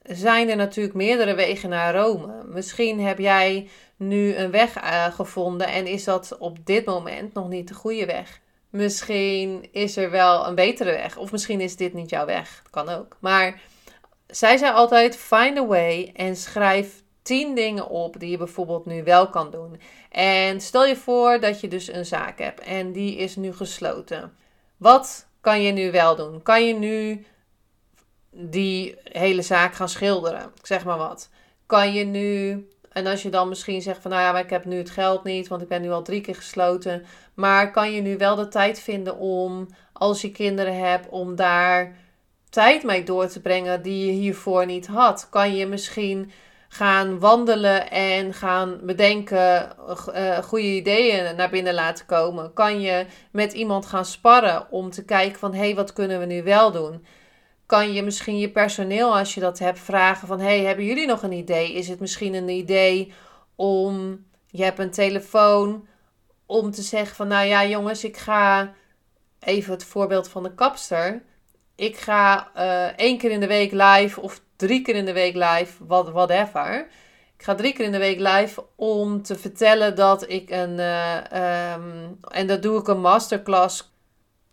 zijn 0.01 0.49
er 0.49 0.55
natuurlijk 0.55 0.95
meerdere 0.95 1.33
wegen 1.33 1.69
naar 1.69 1.95
Rome. 1.95 2.43
Misschien 2.45 2.99
heb 2.99 3.19
jij 3.19 3.69
nu 3.95 4.35
een 4.35 4.51
weg 4.51 4.83
uh, 4.83 5.05
gevonden 5.05 5.67
en 5.67 5.87
is 5.87 6.03
dat 6.03 6.37
op 6.37 6.65
dit 6.65 6.85
moment 6.85 7.33
nog 7.33 7.49
niet 7.49 7.67
de 7.67 7.73
goede 7.73 8.05
weg. 8.05 8.41
Misschien 8.69 9.67
is 9.71 9.97
er 9.97 10.11
wel 10.11 10.47
een 10.47 10.55
betere 10.55 10.91
weg. 10.91 11.17
Of 11.17 11.31
misschien 11.31 11.61
is 11.61 11.75
dit 11.75 11.93
niet 11.93 12.09
jouw 12.09 12.25
weg. 12.25 12.59
Dat 12.63 12.71
kan 12.71 12.95
ook. 12.95 13.17
Maar 13.19 13.61
zij 14.35 14.57
zei 14.57 14.73
altijd: 14.73 15.15
find 15.17 15.57
a 15.57 15.65
way 15.65 16.11
en 16.15 16.35
schrijf 16.35 17.03
10 17.21 17.55
dingen 17.55 17.89
op 17.89 18.19
die 18.19 18.29
je 18.29 18.37
bijvoorbeeld 18.37 18.85
nu 18.85 19.03
wel 19.03 19.29
kan 19.29 19.51
doen. 19.51 19.79
En 20.09 20.61
stel 20.61 20.85
je 20.85 20.95
voor 20.95 21.39
dat 21.39 21.59
je 21.59 21.67
dus 21.67 21.93
een 21.93 22.05
zaak 22.05 22.39
hebt 22.39 22.59
en 22.59 22.91
die 22.91 23.15
is 23.17 23.35
nu 23.35 23.53
gesloten. 23.53 24.33
Wat 24.77 25.27
kan 25.41 25.61
je 25.61 25.71
nu 25.71 25.91
wel 25.91 26.15
doen? 26.15 26.41
Kan 26.41 26.65
je 26.65 26.73
nu 26.73 27.25
die 28.29 28.95
hele 29.03 29.41
zaak 29.41 29.73
gaan 29.73 29.89
schilderen? 29.89 30.51
Zeg 30.61 30.85
maar 30.85 30.97
wat. 30.97 31.29
Kan 31.65 31.93
je 31.93 32.03
nu, 32.03 32.51
en 32.91 33.05
als 33.07 33.21
je 33.23 33.29
dan 33.29 33.49
misschien 33.49 33.81
zegt 33.81 34.01
van 34.01 34.11
nou 34.11 34.23
ja, 34.23 34.31
maar 34.31 34.43
ik 34.43 34.49
heb 34.49 34.65
nu 34.65 34.77
het 34.77 34.89
geld 34.89 35.23
niet, 35.23 35.47
want 35.47 35.61
ik 35.61 35.67
ben 35.67 35.81
nu 35.81 35.91
al 35.91 36.03
drie 36.03 36.21
keer 36.21 36.35
gesloten. 36.35 37.05
Maar 37.33 37.71
kan 37.71 37.91
je 37.91 38.01
nu 38.01 38.17
wel 38.17 38.35
de 38.35 38.47
tijd 38.47 38.79
vinden 38.79 39.17
om, 39.17 39.67
als 39.93 40.21
je 40.21 40.31
kinderen 40.31 40.79
hebt, 40.79 41.09
om 41.09 41.35
daar 41.35 41.95
tijd 42.53 42.83
mee 42.83 43.03
door 43.03 43.27
te 43.27 43.41
brengen 43.41 43.81
die 43.81 44.05
je 44.05 44.11
hiervoor 44.11 44.65
niet 44.65 44.87
had? 44.87 45.27
Kan 45.29 45.55
je 45.55 45.65
misschien 45.65 46.31
gaan 46.67 47.19
wandelen 47.19 47.91
en 47.91 48.33
gaan 48.33 48.79
bedenken, 48.83 49.75
uh, 50.15 50.37
goede 50.37 50.75
ideeën 50.75 51.35
naar 51.35 51.49
binnen 51.49 51.73
laten 51.73 52.05
komen? 52.05 52.53
Kan 52.53 52.81
je 52.81 53.05
met 53.31 53.53
iemand 53.53 53.85
gaan 53.85 54.05
sparren 54.05 54.71
om 54.71 54.89
te 54.89 55.05
kijken 55.05 55.39
van, 55.39 55.53
hé, 55.53 55.59
hey, 55.59 55.75
wat 55.75 55.93
kunnen 55.93 56.19
we 56.19 56.25
nu 56.25 56.43
wel 56.43 56.71
doen? 56.71 57.05
Kan 57.65 57.93
je 57.93 58.03
misschien 58.03 58.37
je 58.37 58.49
personeel, 58.49 59.17
als 59.17 59.33
je 59.33 59.39
dat 59.39 59.59
hebt, 59.59 59.79
vragen 59.79 60.27
van, 60.27 60.39
hey, 60.39 60.59
hebben 60.59 60.85
jullie 60.85 61.07
nog 61.07 61.23
een 61.23 61.31
idee? 61.31 61.73
Is 61.73 61.87
het 61.87 61.99
misschien 61.99 62.33
een 62.33 62.49
idee 62.49 63.13
om, 63.55 64.25
je 64.47 64.63
hebt 64.63 64.79
een 64.79 64.91
telefoon, 64.91 65.87
om 66.45 66.71
te 66.71 66.81
zeggen 66.81 67.15
van, 67.15 67.27
nou 67.27 67.47
ja 67.47 67.65
jongens, 67.65 68.03
ik 68.03 68.17
ga, 68.17 68.73
even 69.39 69.71
het 69.71 69.83
voorbeeld 69.83 70.29
van 70.29 70.43
de 70.43 70.53
kapster 70.53 71.21
ik 71.75 71.97
ga 71.97 72.51
uh, 72.55 72.85
één 72.85 73.17
keer 73.17 73.31
in 73.31 73.39
de 73.39 73.47
week 73.47 73.71
live 73.71 74.21
of 74.21 74.41
drie 74.55 74.81
keer 74.81 74.95
in 74.95 75.05
de 75.05 75.13
week 75.13 75.35
live, 75.35 75.85
what, 75.85 76.09
whatever. 76.09 76.87
Ik 77.37 77.43
ga 77.43 77.55
drie 77.55 77.73
keer 77.73 77.85
in 77.85 77.91
de 77.91 77.97
week 77.97 78.19
live 78.19 78.65
om 78.75 79.21
te 79.21 79.35
vertellen 79.35 79.95
dat 79.95 80.29
ik 80.29 80.49
een. 80.49 80.77
Uh, 80.77 81.73
um, 81.73 82.19
en 82.21 82.47
dat 82.47 82.61
doe 82.61 82.79
ik 82.79 82.87
een 82.87 83.01
masterclass. 83.01 83.91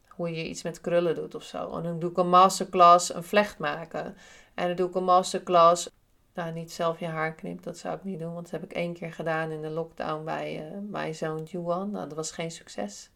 Hoe 0.08 0.34
je 0.34 0.48
iets 0.48 0.62
met 0.62 0.80
krullen 0.80 1.14
doet 1.14 1.34
of 1.34 1.42
zo. 1.42 1.76
En 1.76 1.82
dan 1.82 1.98
doe 1.98 2.10
ik 2.10 2.16
een 2.16 2.28
masterclass 2.28 3.14
een 3.14 3.24
vlecht 3.24 3.58
maken. 3.58 4.16
En 4.54 4.66
dan 4.66 4.76
doe 4.76 4.88
ik 4.88 4.94
een 4.94 5.04
masterclass. 5.04 5.88
Nou, 6.34 6.52
niet 6.52 6.72
zelf 6.72 6.98
je 6.98 7.06
haar 7.06 7.34
knippen, 7.34 7.64
dat 7.64 7.78
zou 7.78 7.96
ik 7.96 8.04
niet 8.04 8.18
doen. 8.18 8.32
Want 8.32 8.50
dat 8.50 8.60
heb 8.60 8.70
ik 8.70 8.76
één 8.76 8.94
keer 8.94 9.12
gedaan 9.12 9.50
in 9.50 9.62
de 9.62 9.68
lockdown 9.68 10.24
bij 10.24 10.70
uh, 10.70 10.78
mijn 10.90 11.14
zoon 11.14 11.42
Juan. 11.42 11.90
Nou, 11.90 12.08
dat 12.08 12.16
was 12.16 12.32
geen 12.32 12.50
succes. 12.50 13.10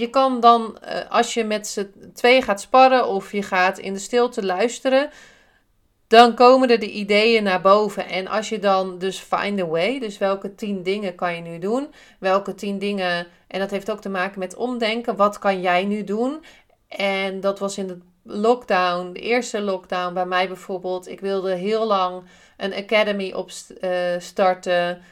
Je 0.00 0.10
kan 0.10 0.40
dan, 0.40 0.78
uh, 0.84 1.10
als 1.10 1.34
je 1.34 1.44
met 1.44 1.66
z'n 1.66 2.12
twee 2.14 2.42
gaat 2.42 2.60
sparren 2.60 3.06
of 3.06 3.32
je 3.32 3.42
gaat 3.42 3.78
in 3.78 3.92
de 3.92 3.98
stilte 3.98 4.44
luisteren, 4.44 5.10
dan 6.06 6.34
komen 6.34 6.70
er 6.70 6.78
de 6.78 6.90
ideeën 6.90 7.42
naar 7.42 7.60
boven. 7.60 8.06
En 8.06 8.28
als 8.28 8.48
je 8.48 8.58
dan 8.58 8.98
dus 8.98 9.18
find 9.18 9.60
a 9.60 9.66
way, 9.66 9.98
dus 9.98 10.18
welke 10.18 10.54
tien 10.54 10.82
dingen 10.82 11.14
kan 11.14 11.34
je 11.34 11.40
nu 11.40 11.58
doen? 11.58 11.94
Welke 12.18 12.54
tien 12.54 12.78
dingen, 12.78 13.26
en 13.48 13.58
dat 13.60 13.70
heeft 13.70 13.90
ook 13.90 14.00
te 14.00 14.08
maken 14.08 14.38
met 14.38 14.56
omdenken, 14.56 15.16
wat 15.16 15.38
kan 15.38 15.60
jij 15.60 15.84
nu 15.84 16.04
doen? 16.04 16.44
En 16.88 17.40
dat 17.40 17.58
was 17.58 17.78
in 17.78 17.86
de 17.86 17.98
lockdown, 18.22 19.12
de 19.12 19.20
eerste 19.20 19.60
lockdown 19.60 20.14
bij 20.14 20.26
mij 20.26 20.46
bijvoorbeeld. 20.46 21.08
Ik 21.08 21.20
wilde 21.20 21.54
heel 21.54 21.86
lang 21.86 22.22
een 22.56 22.74
academy 22.74 23.32
opstarten, 23.32 24.96
uh, 24.96 25.02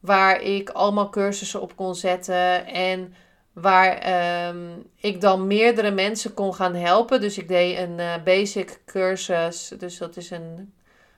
waar 0.00 0.40
ik 0.40 0.70
allemaal 0.70 1.10
cursussen 1.10 1.60
op 1.60 1.76
kon 1.76 1.94
zetten 1.94 2.66
en 2.66 3.14
Waar 3.54 3.98
ehm, 3.98 4.70
ik 4.96 5.20
dan 5.20 5.46
meerdere 5.46 5.90
mensen 5.90 6.34
kon 6.34 6.54
gaan 6.54 6.74
helpen. 6.74 7.20
Dus 7.20 7.38
ik 7.38 7.48
deed 7.48 7.78
een 7.78 7.98
uh, 7.98 8.14
basic 8.24 8.80
cursus. 8.86 9.72
Dus 9.78 9.98
dat 9.98 10.16
is 10.16 10.30
een 10.30 10.74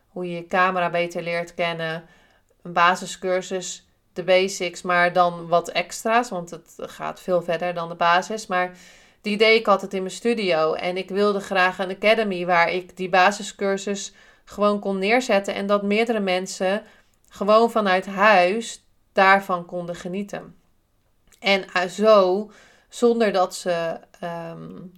hoe 0.09 0.31
je 0.31 0.37
je 0.37 0.47
camera 0.47 0.91
beter 0.91 1.23
leert 1.23 1.55
kennen. 1.55 2.05
Een 2.63 2.73
basiscursus, 2.73 3.89
de 4.13 4.25
basics, 4.25 4.83
maar 4.83 5.13
dan 5.13 5.49
wat 5.49 5.69
extra's. 5.69 6.29
Want 6.29 6.51
het 6.51 6.75
gaat 6.77 7.21
veel 7.21 7.43
verder 7.43 7.75
dan 7.75 7.89
de 7.89 7.95
basis. 7.95 8.47
Maar 8.47 8.77
die 9.21 9.37
deed 9.37 9.61
ik 9.61 9.69
altijd 9.69 9.95
in 9.95 10.03
mijn 10.03 10.15
studio. 10.15 10.73
En 10.73 10.97
ik 10.97 11.09
wilde 11.09 11.41
graag 11.41 11.79
een 11.79 11.91
academy 11.91 12.47
waar 12.47 12.71
ik 12.71 12.97
die 12.97 13.09
basiscursus 13.09 14.13
gewoon 14.45 14.81
kon 14.81 14.99
neerzetten. 14.99 15.55
En 15.55 15.67
dat 15.67 15.83
meerdere 15.83 16.21
mensen 16.21 16.83
gewoon 17.29 17.71
vanuit 17.71 18.07
huis 18.07 18.85
daarvan 19.13 19.67
konden 19.67 19.95
genieten. 19.95 20.55
En 21.47 21.65
uh, 21.77 21.83
zo, 21.83 22.51
zonder 22.89 23.33
dat 23.33 23.55
ze 23.55 23.99
um, 24.25 24.93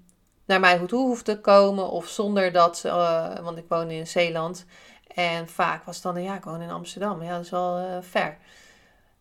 naar 0.47 0.61
mij 0.61 0.79
toe 0.87 1.07
hoefden 1.07 1.35
te 1.35 1.41
komen. 1.41 1.91
Of 1.91 2.07
zonder 2.07 2.53
dat 2.53 2.79
ze, 2.79 2.89
uh, 2.89 3.39
want 3.39 3.59
ik 3.59 3.65
woon 3.69 3.91
in 3.91 4.07
Zeeland. 4.07 4.67
En 5.15 5.49
vaak 5.49 5.85
was 5.85 5.95
het 5.95 6.05
dan, 6.05 6.23
ja, 6.23 6.37
ik 6.37 6.45
woon 6.45 6.61
in 6.61 6.71
Amsterdam. 6.71 7.23
Ja, 7.23 7.35
dat 7.37 7.45
is 7.45 7.51
wel 7.51 7.79
uh, 7.79 7.97
ver. 8.01 8.37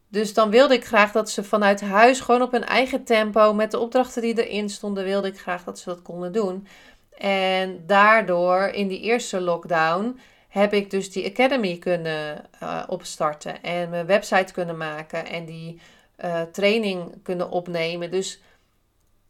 Dus 0.07 0.33
dan 0.33 0.49
wilde 0.49 0.73
ik 0.73 0.85
graag 0.85 1.11
dat 1.11 1.29
ze 1.29 1.43
vanuit 1.43 1.81
huis, 1.81 2.19
gewoon 2.19 2.41
op 2.41 2.51
hun 2.51 2.65
eigen 2.65 3.03
tempo, 3.03 3.53
met 3.53 3.71
de 3.71 3.79
opdrachten 3.79 4.21
die 4.21 4.45
erin 4.45 4.69
stonden, 4.69 5.03
wilde 5.03 5.27
ik 5.27 5.39
graag 5.39 5.63
dat 5.63 5.79
ze 5.79 5.89
dat 5.89 6.01
konden 6.01 6.31
doen. 6.31 6.67
En 7.17 7.83
daardoor, 7.85 8.61
in 8.61 8.87
die 8.87 9.01
eerste 9.01 9.41
lockdown, 9.41 10.19
heb 10.47 10.73
ik 10.73 10.89
dus 10.89 11.11
die 11.11 11.25
academy 11.25 11.77
kunnen 11.77 12.45
opstarten 12.87 13.63
en 13.63 13.89
mijn 13.89 14.05
website 14.05 14.53
kunnen 14.53 14.77
maken 14.77 15.25
en 15.25 15.45
die 15.45 15.81
uh, 16.25 16.41
training 16.41 17.23
kunnen 17.23 17.49
opnemen. 17.49 18.11
Dus 18.11 18.41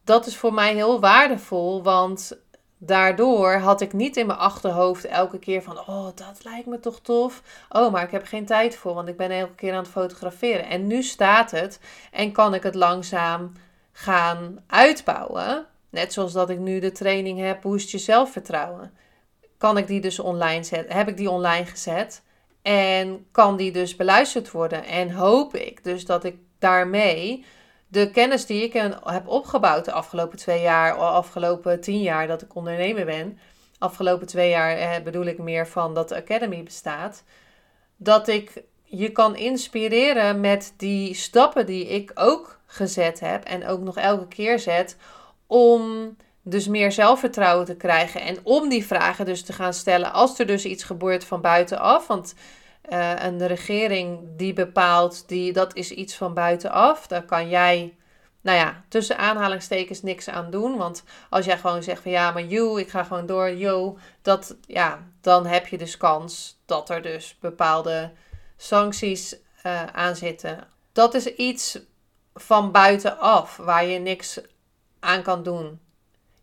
dat 0.03 0.25
is 0.25 0.37
voor 0.37 0.53
mij 0.53 0.73
heel 0.73 0.99
waardevol, 0.99 1.83
want 1.83 2.37
daardoor 2.77 3.53
had 3.53 3.81
ik 3.81 3.93
niet 3.93 4.17
in 4.17 4.25
mijn 4.25 4.39
achterhoofd 4.39 5.05
elke 5.05 5.39
keer 5.39 5.63
van: 5.63 5.79
Oh, 5.79 6.05
dat 6.15 6.43
lijkt 6.43 6.67
me 6.67 6.79
toch 6.79 6.99
tof. 7.01 7.41
Oh, 7.69 7.91
maar 7.91 8.03
ik 8.03 8.11
heb 8.11 8.25
geen 8.25 8.45
tijd 8.45 8.75
voor, 8.75 8.93
want 8.93 9.07
ik 9.07 9.17
ben 9.17 9.31
elke 9.31 9.55
keer 9.55 9.71
aan 9.71 9.83
het 9.83 9.87
fotograferen. 9.87 10.65
En 10.65 10.87
nu 10.87 11.03
staat 11.03 11.51
het 11.51 11.79
en 12.11 12.31
kan 12.31 12.53
ik 12.53 12.63
het 12.63 12.75
langzaam 12.75 13.51
gaan 13.91 14.63
uitbouwen. 14.67 15.65
Net 15.89 16.13
zoals 16.13 16.33
dat 16.33 16.49
ik 16.49 16.59
nu 16.59 16.79
de 16.79 16.91
training 16.91 17.39
heb, 17.39 17.61
boost 17.61 17.89
je 17.89 17.97
zelfvertrouwen. 17.97 18.93
Kan 19.57 19.77
ik 19.77 19.87
die 19.87 20.01
dus 20.01 20.19
online 20.19 20.63
zetten? 20.63 20.95
Heb 20.95 21.07
ik 21.07 21.17
die 21.17 21.29
online 21.29 21.65
gezet? 21.65 22.23
En 22.61 23.27
kan 23.31 23.57
die 23.57 23.71
dus 23.71 23.95
beluisterd 23.95 24.51
worden? 24.51 24.83
En 24.83 25.11
hoop 25.11 25.55
ik 25.55 25.83
dus 25.83 26.05
dat 26.05 26.23
ik 26.23 26.35
daarmee 26.59 27.45
de 27.87 28.11
kennis 28.11 28.45
die 28.45 28.63
ik 28.63 28.73
heb 29.03 29.27
opgebouwd 29.27 29.85
de 29.85 29.91
afgelopen 29.91 30.37
twee 30.37 30.61
jaar, 30.61 30.95
of 30.95 31.01
afgelopen 31.01 31.81
tien 31.81 32.01
jaar 32.01 32.27
dat 32.27 32.41
ik 32.41 32.55
ondernemer 32.55 33.05
ben, 33.05 33.39
afgelopen 33.77 34.27
twee 34.27 34.49
jaar 34.49 34.77
eh, 34.77 35.03
bedoel 35.03 35.25
ik 35.25 35.37
meer 35.37 35.67
van 35.67 35.93
dat 35.93 36.09
de 36.09 36.15
Academy 36.15 36.63
bestaat, 36.63 37.23
dat 37.97 38.27
ik 38.27 38.63
je 38.83 39.11
kan 39.11 39.35
inspireren 39.35 40.39
met 40.39 40.73
die 40.77 41.13
stappen 41.13 41.65
die 41.65 41.87
ik 41.87 42.11
ook 42.15 42.59
gezet 42.65 43.19
heb 43.19 43.43
en 43.43 43.67
ook 43.67 43.81
nog 43.81 43.97
elke 43.97 44.27
keer 44.27 44.59
zet 44.59 44.97
om 45.47 46.15
dus 46.41 46.67
meer 46.67 46.91
zelfvertrouwen 46.91 47.65
te 47.65 47.75
krijgen 47.75 48.21
en 48.21 48.37
om 48.43 48.69
die 48.69 48.85
vragen 48.85 49.25
dus 49.25 49.43
te 49.43 49.53
gaan 49.53 49.73
stellen 49.73 50.13
als 50.13 50.39
er 50.39 50.47
dus 50.47 50.65
iets 50.65 50.83
gebeurt 50.83 51.23
van 51.25 51.41
buitenaf. 51.41 52.07
Want 52.07 52.33
uh, 52.89 53.13
een 53.23 53.47
regering 53.47 54.19
die 54.37 54.53
bepaalt, 54.53 55.27
die, 55.27 55.53
dat 55.53 55.75
is 55.75 55.91
iets 55.91 56.15
van 56.15 56.33
buitenaf. 56.33 57.07
Daar 57.07 57.23
kan 57.23 57.49
jij, 57.49 57.97
nou 58.41 58.57
ja, 58.57 58.83
tussen 58.89 59.17
aanhalingstekens 59.17 60.01
niks 60.01 60.29
aan 60.29 60.51
doen. 60.51 60.77
Want 60.77 61.03
als 61.29 61.45
jij 61.45 61.57
gewoon 61.57 61.83
zegt 61.83 62.01
van 62.01 62.11
ja, 62.11 62.31
maar 62.31 62.43
you, 62.43 62.79
ik 62.79 62.89
ga 62.89 63.03
gewoon 63.03 63.25
door, 63.25 63.51
yo, 63.51 63.97
dat, 64.21 64.55
ja, 64.67 65.07
dan 65.21 65.45
heb 65.45 65.67
je 65.67 65.77
dus 65.77 65.97
kans 65.97 66.61
dat 66.65 66.89
er 66.89 67.01
dus 67.01 67.37
bepaalde 67.39 68.11
sancties 68.57 69.35
uh, 69.65 69.85
aan 69.85 70.15
zitten. 70.15 70.67
Dat 70.91 71.13
is 71.13 71.25
iets 71.25 71.79
van 72.33 72.71
buitenaf 72.71 73.57
waar 73.57 73.85
je 73.85 73.99
niks 73.99 74.41
aan 74.99 75.21
kan 75.21 75.43
doen. 75.43 75.79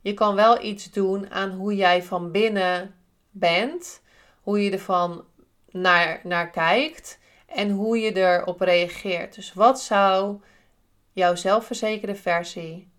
Je 0.00 0.14
kan 0.14 0.34
wel 0.34 0.62
iets 0.62 0.90
doen 0.90 1.30
aan 1.30 1.50
hoe 1.50 1.76
jij 1.76 2.02
van 2.02 2.30
binnen 2.30 2.94
bent, 3.30 4.02
hoe 4.42 4.64
je 4.64 4.70
ervan 4.70 5.24
naar, 5.74 6.20
naar 6.22 6.50
kijkt 6.50 7.18
en 7.46 7.70
hoe 7.70 7.98
je 7.98 8.16
erop 8.16 8.60
reageert. 8.60 9.34
Dus 9.34 9.52
wat 9.52 9.80
zou 9.80 10.40
jouw 11.12 11.34
zelfverzekerde 11.34 12.14
versie 12.14 12.90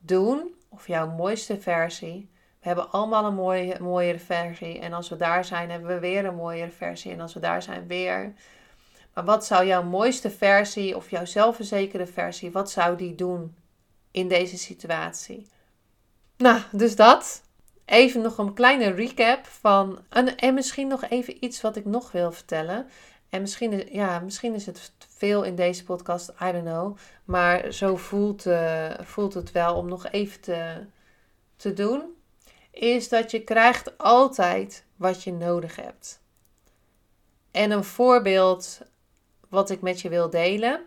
doen, 0.00 0.54
of 0.68 0.86
jouw 0.86 1.10
mooiste 1.10 1.60
versie? 1.60 2.30
We 2.60 2.66
hebben 2.66 2.90
allemaal 2.90 3.24
een 3.24 3.34
mooie, 3.34 3.80
mooiere 3.80 4.18
versie. 4.18 4.78
En 4.78 4.92
als 4.92 5.08
we 5.08 5.16
daar 5.16 5.44
zijn, 5.44 5.70
hebben 5.70 5.88
we 5.88 5.98
weer 5.98 6.24
een 6.24 6.34
mooiere 6.34 6.70
versie. 6.70 7.12
En 7.12 7.20
als 7.20 7.34
we 7.34 7.40
daar 7.40 7.62
zijn, 7.62 7.86
weer. 7.86 8.34
Maar 9.14 9.24
wat 9.24 9.46
zou 9.46 9.66
jouw 9.66 9.82
mooiste 9.82 10.30
versie 10.30 10.96
of 10.96 11.10
jouw 11.10 11.24
zelfverzekerde 11.24 12.06
versie, 12.06 12.50
wat 12.50 12.70
zou 12.70 12.96
die 12.96 13.14
doen 13.14 13.56
in 14.10 14.28
deze 14.28 14.58
situatie? 14.58 15.46
Nou, 16.36 16.60
dus 16.72 16.96
dat. 16.96 17.42
Even 17.86 18.22
nog 18.22 18.38
een 18.38 18.54
kleine 18.54 18.90
recap 18.90 19.46
van. 19.46 19.98
En, 20.08 20.36
en 20.36 20.54
misschien 20.54 20.88
nog 20.88 21.04
even 21.04 21.44
iets 21.44 21.60
wat 21.60 21.76
ik 21.76 21.84
nog 21.84 22.12
wil 22.12 22.32
vertellen. 22.32 22.88
En 23.28 23.40
misschien 23.40 23.72
is, 23.72 23.92
ja, 23.92 24.18
misschien 24.18 24.54
is 24.54 24.66
het 24.66 24.92
veel 25.08 25.42
in 25.42 25.54
deze 25.54 25.84
podcast, 25.84 26.28
I 26.28 26.52
don't 26.52 26.64
know. 26.64 26.96
Maar 27.24 27.72
zo 27.72 27.96
voelt, 27.96 28.46
uh, 28.46 28.90
voelt 29.00 29.34
het 29.34 29.52
wel 29.52 29.76
om 29.76 29.88
nog 29.88 30.06
even 30.06 30.40
te, 30.40 30.86
te 31.56 31.72
doen. 31.72 32.02
Is 32.70 33.08
dat 33.08 33.30
je 33.30 33.40
krijgt 33.40 33.98
altijd 33.98 34.84
wat 34.96 35.22
je 35.22 35.32
nodig 35.32 35.76
hebt. 35.76 36.20
En 37.50 37.70
een 37.70 37.84
voorbeeld 37.84 38.80
wat 39.48 39.70
ik 39.70 39.80
met 39.80 40.00
je 40.00 40.08
wil 40.08 40.30
delen. 40.30 40.86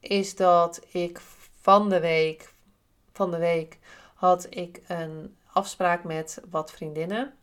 Is 0.00 0.36
dat 0.36 0.80
ik 0.92 1.20
van 1.60 1.88
de 1.88 2.00
week, 2.00 2.52
van 3.12 3.30
de 3.30 3.38
week 3.38 3.78
had 4.14 4.46
ik 4.50 4.80
een 4.86 5.36
afspraak 5.52 6.04
met 6.04 6.40
wat 6.50 6.70
vriendinnen. 6.70 7.34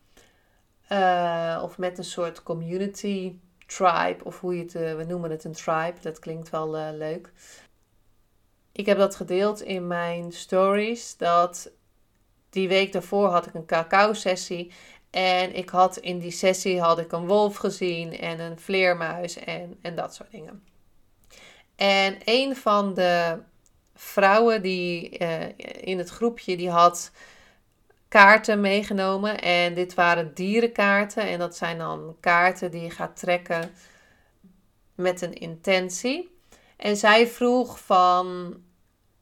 Uh, 0.91 1.59
of 1.63 1.77
met 1.77 1.97
een 1.97 2.03
soort 2.03 2.43
community 2.43 3.35
tribe, 3.65 4.23
of 4.23 4.39
hoe 4.39 4.55
je 4.55 4.63
het, 4.63 4.75
uh, 4.75 4.95
we 4.95 5.03
noemen 5.03 5.31
het 5.31 5.43
een 5.43 5.53
tribe, 5.53 5.95
dat 6.01 6.19
klinkt 6.19 6.49
wel 6.49 6.77
uh, 6.77 6.87
leuk. 6.91 7.31
Ik 8.71 8.85
heb 8.85 8.97
dat 8.97 9.15
gedeeld 9.15 9.61
in 9.61 9.87
mijn 9.87 10.31
stories, 10.31 11.17
dat 11.17 11.71
die 12.49 12.67
week 12.67 12.91
daarvoor 12.91 13.27
had 13.27 13.45
ik 13.45 13.53
een 13.53 13.65
cacao 13.65 14.13
sessie. 14.13 14.71
En 15.09 15.55
ik 15.55 15.69
had 15.69 15.97
in 15.97 16.19
die 16.19 16.31
sessie 16.31 16.81
had 16.81 16.99
ik 16.99 17.11
een 17.11 17.27
wolf 17.27 17.55
gezien 17.55 18.17
en 18.17 18.39
een 18.39 18.59
vleermuis 18.59 19.37
en, 19.37 19.77
en 19.81 19.95
dat 19.95 20.15
soort 20.15 20.31
dingen. 20.31 20.63
En 21.75 22.17
een 22.25 22.55
van 22.55 22.93
de 22.93 23.39
vrouwen 23.95 24.61
die 24.61 25.09
in 25.81 25.97
het 25.97 26.09
groepje, 26.09 26.57
die 26.57 26.69
had 26.69 27.11
kaarten 28.09 28.61
meegenomen. 28.61 29.41
En 29.41 29.73
dit 29.73 29.93
waren 29.93 30.33
dierenkaarten. 30.33 31.23
En 31.23 31.39
dat 31.39 31.55
zijn 31.55 31.77
dan 31.77 32.15
kaarten 32.19 32.71
die 32.71 32.81
je 32.81 32.89
gaat 32.89 33.19
trekken 33.19 33.71
met 34.95 35.21
een 35.21 35.33
intentie. 35.33 36.37
En 36.77 36.97
zij 36.97 37.27
vroeg 37.27 37.79
van, 37.79 38.55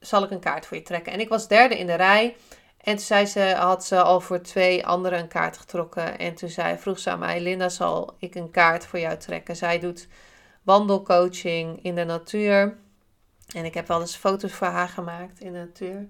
zal 0.00 0.22
ik 0.22 0.30
een 0.30 0.40
kaart 0.40 0.66
voor 0.66 0.76
je 0.76 0.82
trekken? 0.82 1.12
En 1.12 1.20
ik 1.20 1.28
was 1.28 1.48
derde 1.48 1.78
in 1.78 1.86
de 1.86 1.94
rij. 1.94 2.36
En 2.78 2.96
toen 2.96 3.04
zei 3.04 3.26
ze, 3.26 3.40
had 3.40 3.84
ze 3.84 4.02
al 4.02 4.20
voor 4.20 4.40
twee 4.40 4.86
anderen 4.86 5.18
een 5.18 5.28
kaart 5.28 5.58
getrokken. 5.58 6.18
En 6.18 6.34
toen 6.34 6.48
zei, 6.48 6.78
vroeg 6.78 6.98
ze 6.98 7.10
aan 7.10 7.18
mij, 7.18 7.40
Linda, 7.40 7.68
zal 7.68 8.14
ik 8.18 8.34
een 8.34 8.50
kaart 8.50 8.86
voor 8.86 8.98
jou 8.98 9.16
trekken? 9.16 9.56
Zij 9.56 9.78
doet 9.78 10.08
wandelcoaching 10.62 11.82
in 11.82 11.94
de 11.94 12.04
natuur. 12.04 12.78
En 13.54 13.64
ik 13.64 13.74
heb 13.74 13.88
wel 13.88 14.00
eens 14.00 14.16
foto's 14.16 14.52
voor 14.52 14.66
haar 14.66 14.88
gemaakt 14.88 15.40
in 15.40 15.52
de 15.52 15.58
natuur 15.58 16.08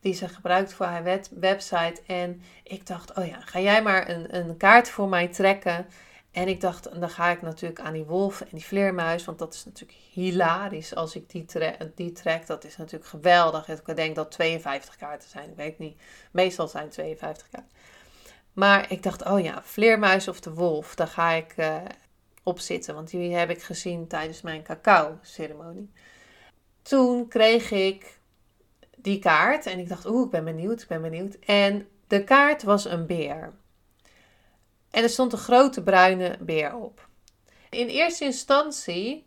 die 0.00 0.14
ze 0.14 0.28
gebruikt 0.28 0.72
voor 0.72 0.86
haar 0.86 1.20
website. 1.30 2.02
En 2.06 2.42
ik 2.62 2.86
dacht, 2.86 3.14
oh 3.14 3.26
ja, 3.26 3.40
ga 3.40 3.60
jij 3.60 3.82
maar 3.82 4.08
een, 4.08 4.36
een 4.36 4.56
kaart 4.56 4.88
voor 4.88 5.08
mij 5.08 5.28
trekken. 5.28 5.86
En 6.30 6.48
ik 6.48 6.60
dacht, 6.60 7.00
dan 7.00 7.10
ga 7.10 7.30
ik 7.30 7.42
natuurlijk 7.42 7.80
aan 7.80 7.92
die 7.92 8.04
wolf 8.04 8.40
en 8.40 8.48
die 8.50 8.64
vleermuis. 8.64 9.24
Want 9.24 9.38
dat 9.38 9.54
is 9.54 9.64
natuurlijk 9.64 9.98
hilarisch 10.12 10.94
als 10.94 11.16
ik 11.16 11.30
die, 11.30 11.46
die 11.94 12.12
trek. 12.12 12.46
Dat 12.46 12.64
is 12.64 12.76
natuurlijk 12.76 13.10
geweldig. 13.10 13.68
Ik 13.68 13.96
denk 13.96 14.14
dat 14.14 14.30
52 14.30 14.96
kaarten 14.96 15.28
zijn. 15.28 15.50
Ik 15.50 15.56
weet 15.56 15.78
niet. 15.78 16.00
Meestal 16.30 16.68
zijn 16.68 16.88
52 16.88 17.48
kaarten. 17.48 17.72
Maar 18.52 18.92
ik 18.92 19.02
dacht, 19.02 19.24
oh 19.24 19.40
ja, 19.40 19.62
vleermuis 19.64 20.28
of 20.28 20.40
de 20.40 20.54
wolf. 20.54 20.94
Daar 20.94 21.06
ga 21.06 21.30
ik 21.30 21.54
uh, 21.56 21.76
op 22.42 22.58
zitten. 22.58 22.94
Want 22.94 23.10
die 23.10 23.34
heb 23.34 23.50
ik 23.50 23.62
gezien 23.62 24.06
tijdens 24.06 24.42
mijn 24.42 24.62
cacao-ceremonie. 24.62 25.90
Toen 26.82 27.28
kreeg 27.28 27.70
ik 27.70 28.19
die 29.02 29.18
kaart. 29.18 29.66
En 29.66 29.78
ik 29.78 29.88
dacht, 29.88 30.06
oeh, 30.06 30.24
ik 30.24 30.30
ben 30.30 30.44
benieuwd, 30.44 30.82
ik 30.82 30.88
ben 30.88 31.02
benieuwd. 31.02 31.34
En 31.34 31.88
de 32.06 32.24
kaart 32.24 32.62
was 32.62 32.84
een 32.84 33.06
beer. 33.06 33.52
En 34.90 35.02
er 35.02 35.08
stond 35.08 35.32
een 35.32 35.38
grote 35.38 35.82
bruine 35.82 36.36
beer 36.40 36.74
op. 36.76 37.08
In 37.70 37.86
eerste 37.86 38.24
instantie 38.24 39.26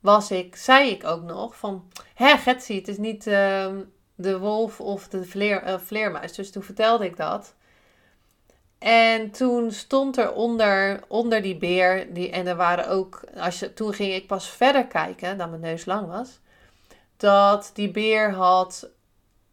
was 0.00 0.30
ik, 0.30 0.56
zei 0.56 0.90
ik 0.90 1.04
ook 1.04 1.22
nog 1.22 1.56
van, 1.56 1.92
hè 2.14 2.36
Getsie, 2.36 2.78
het 2.78 2.88
is 2.88 2.98
niet 2.98 3.26
uh, 3.26 3.76
de 4.14 4.38
wolf 4.38 4.80
of 4.80 5.08
de 5.08 5.24
vleer, 5.24 5.68
uh, 5.68 5.78
vleermuis. 5.78 6.32
Dus 6.32 6.50
toen 6.50 6.62
vertelde 6.62 7.04
ik 7.04 7.16
dat. 7.16 7.54
En 8.78 9.30
toen 9.30 9.72
stond 9.72 10.16
er 10.16 10.32
onder, 10.32 11.00
onder 11.08 11.42
die 11.42 11.56
beer, 11.56 12.14
die, 12.14 12.30
en 12.30 12.46
er 12.46 12.56
waren 12.56 12.88
ook, 12.88 13.24
als 13.36 13.58
je, 13.58 13.74
toen 13.74 13.92
ging 13.92 14.12
ik 14.14 14.26
pas 14.26 14.50
verder 14.50 14.86
kijken, 14.86 15.38
dan 15.38 15.50
mijn 15.50 15.62
neus 15.62 15.84
lang 15.84 16.06
was 16.06 16.40
dat 17.18 17.70
die 17.74 17.90
beer 17.90 18.32
had 18.32 18.90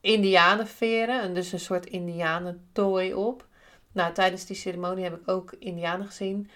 indianenveren, 0.01 1.21
en 1.21 1.33
dus 1.33 1.51
een 1.51 1.59
soort 1.59 1.85
indianentooi 1.85 3.13
op. 3.13 3.47
Nou, 3.91 4.13
tijdens 4.13 4.45
die 4.45 4.55
ceremonie 4.55 5.03
heb 5.03 5.19
ik 5.19 5.27
ook 5.29 5.53
indianen 5.59 6.05
gezien. 6.05 6.49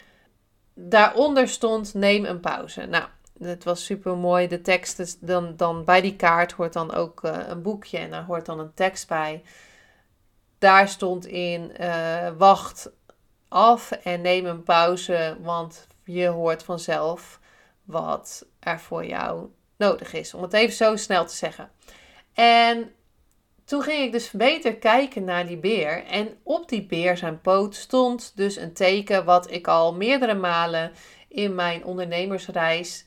Daaronder 0.73 1.47
stond 1.47 1.93
neem 1.93 2.25
een 2.25 2.39
pauze. 2.39 2.85
Nou, 2.85 3.03
het 3.39 3.63
was 3.63 3.85
super 3.85 4.17
mooi. 4.17 4.47
De 4.47 4.61
tekst 4.61 5.27
dan, 5.27 5.55
dan 5.55 5.83
bij 5.83 6.01
die 6.01 6.15
kaart 6.15 6.51
hoort 6.51 6.73
dan 6.73 6.93
ook 6.93 7.23
uh, 7.23 7.37
een 7.47 7.61
boekje 7.61 7.97
en 7.97 8.11
daar 8.11 8.25
hoort 8.25 8.45
dan 8.45 8.59
een 8.59 8.73
tekst 8.73 9.07
bij. 9.07 9.43
Daar 10.57 10.87
stond 10.87 11.25
in 11.25 11.71
uh, 11.79 12.29
wacht 12.37 12.91
af 13.47 13.91
en 13.91 14.21
neem 14.21 14.45
een 14.45 14.63
pauze, 14.63 15.37
want 15.41 15.87
je 16.03 16.27
hoort 16.27 16.63
vanzelf 16.63 17.39
wat 17.83 18.45
er 18.59 18.79
voor 18.79 19.05
jou 19.05 19.49
nodig 19.79 20.13
is. 20.13 20.33
Om 20.33 20.41
het 20.41 20.53
even 20.53 20.75
zo 20.75 20.95
snel 20.95 21.25
te 21.25 21.35
zeggen. 21.35 21.71
En 22.33 22.91
toen 23.65 23.81
ging 23.81 24.05
ik 24.05 24.11
dus 24.11 24.31
beter 24.31 24.75
kijken 24.75 25.23
naar 25.23 25.47
die 25.47 25.57
beer. 25.57 26.05
En 26.05 26.37
op 26.43 26.69
die 26.69 26.85
beer 26.85 27.17
zijn 27.17 27.41
poot 27.41 27.75
stond 27.75 28.31
dus 28.35 28.55
een 28.55 28.73
teken 28.73 29.25
wat 29.25 29.51
ik 29.51 29.67
al 29.67 29.93
meerdere 29.93 30.33
malen 30.33 30.91
in 31.27 31.55
mijn 31.55 31.85
ondernemersreis 31.85 33.05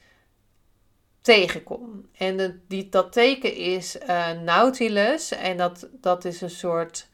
tegenkom. 1.21 2.09
En 2.17 2.63
dat 2.91 3.13
teken 3.13 3.55
is 3.55 3.97
uh, 3.97 4.31
Nautilus. 4.31 5.33
En 5.33 5.57
dat, 5.57 5.89
dat 5.93 6.25
is 6.25 6.41
een 6.41 6.51
soort. 6.51 7.11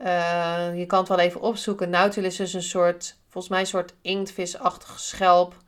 Uh, 0.00 0.78
je 0.78 0.86
kan 0.86 0.98
het 0.98 1.08
wel 1.08 1.18
even 1.18 1.40
opzoeken. 1.40 1.90
Nautilus 1.90 2.40
is 2.40 2.54
een 2.54 2.62
soort, 2.62 3.16
volgens 3.28 3.48
mij 3.48 3.60
een 3.60 3.66
soort 3.66 3.94
inktvisachtige 4.00 4.98
schelp 4.98 5.64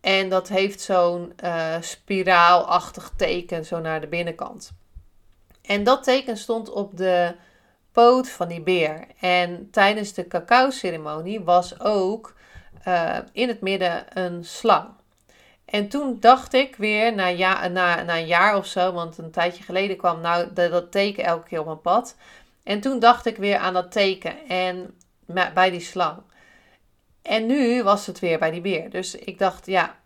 en 0.00 0.28
dat 0.28 0.48
heeft 0.48 0.80
zo'n 0.80 1.32
uh, 1.44 1.76
spiraalachtig 1.80 3.12
teken 3.16 3.64
zo 3.64 3.80
naar 3.80 4.00
de 4.00 4.06
binnenkant. 4.06 4.72
En 5.62 5.84
dat 5.84 6.04
teken 6.04 6.36
stond 6.36 6.70
op 6.70 6.96
de 6.96 7.34
poot 7.92 8.28
van 8.28 8.48
die 8.48 8.62
beer. 8.62 9.06
En 9.20 9.68
tijdens 9.70 10.12
de 10.12 10.28
cacao-ceremonie 10.28 11.40
was 11.40 11.80
ook 11.80 12.34
uh, 12.88 13.18
in 13.32 13.48
het 13.48 13.60
midden 13.60 14.18
een 14.18 14.44
slang. 14.44 14.88
En 15.64 15.88
toen 15.88 16.16
dacht 16.20 16.52
ik 16.52 16.76
weer, 16.76 17.14
na, 17.14 17.26
ja, 17.26 17.68
na, 17.68 18.02
na 18.02 18.16
een 18.16 18.26
jaar 18.26 18.56
of 18.56 18.66
zo, 18.66 18.92
want 18.92 19.18
een 19.18 19.30
tijdje 19.30 19.62
geleden 19.62 19.96
kwam 19.96 20.20
nou 20.20 20.52
dat 20.52 20.92
teken 20.92 21.24
elke 21.24 21.48
keer 21.48 21.60
op 21.60 21.66
mijn 21.66 21.80
pad. 21.80 22.16
En 22.62 22.80
toen 22.80 22.98
dacht 22.98 23.26
ik 23.26 23.36
weer 23.36 23.56
aan 23.56 23.74
dat 23.74 23.92
teken 23.92 24.48
en 24.48 24.94
bij 25.54 25.70
die 25.70 25.80
slang. 25.80 26.22
En 27.22 27.46
nu 27.46 27.82
was 27.82 28.06
het 28.06 28.18
weer 28.18 28.38
bij 28.38 28.50
die 28.50 28.60
beer. 28.60 28.90
Dus 28.90 29.14
ik 29.14 29.38
dacht, 29.38 29.66
ja. 29.66 29.98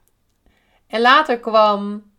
En 0.86 1.00
later 1.00 1.40
kwam 1.40 2.12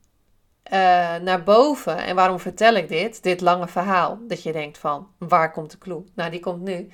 uh, 0.72 1.16
naar 1.16 1.44
boven. 1.44 1.98
En 1.98 2.16
waarom 2.16 2.40
vertel 2.40 2.76
ik 2.76 2.88
dit? 2.88 3.24
Dit 3.24 3.42
lange 3.42 3.68
verhaal. 3.68 4.20
Dat 4.28 4.44
je 4.44 4.52
denkt 4.52 4.78
van, 4.78 5.08
waar 5.18 5.52
komt 5.52 5.72
de 5.72 5.78
clue? 5.78 6.04
Nou, 6.16 6.32
die 6.32 6.40
komt 6.40 6.62
nu. 6.62 6.90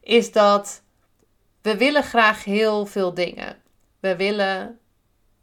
Is 0.00 0.32
dat 0.32 0.82
we 1.62 1.76
willen 1.76 2.02
graag 2.02 2.44
heel 2.44 2.86
veel 2.86 3.14
dingen. 3.14 3.56
We 4.00 4.16
willen 4.16 4.78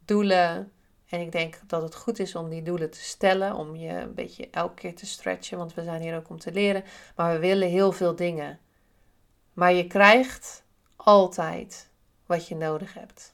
doelen. 0.06 0.72
En 1.10 1.22
ik 1.22 1.32
denk 1.32 1.60
dat 1.68 1.82
het 1.82 1.96
goed 1.96 2.20
is 2.20 2.36
om 2.36 2.50
die 2.50 2.62
doelen 2.62 2.91
te 2.91 3.04
stellen. 3.04 3.56
Om 3.56 3.76
je 3.76 3.89
een 3.89 4.13
beetje 4.13 4.50
elke 4.52 4.74
keer 4.76 4.96
te 4.96 5.06
stretchen. 5.06 5.58
Want 5.58 5.74
we 5.74 5.84
zijn 5.84 6.02
hier 6.02 6.15
ook 6.15 6.30
om 6.30 6.39
te 6.39 6.52
leren. 6.52 6.84
Maar 7.15 7.34
we 7.34 7.39
willen 7.39 7.70
heel 7.70 7.91
veel 7.91 8.15
dingen. 8.15 8.60
Maar 9.54 9.74
je 9.74 9.88
krijgt 9.88 10.63
altijd 10.96 11.89
wat 12.26 12.48
je 12.48 12.56
nodig 12.56 12.94
hebt. 12.94 13.34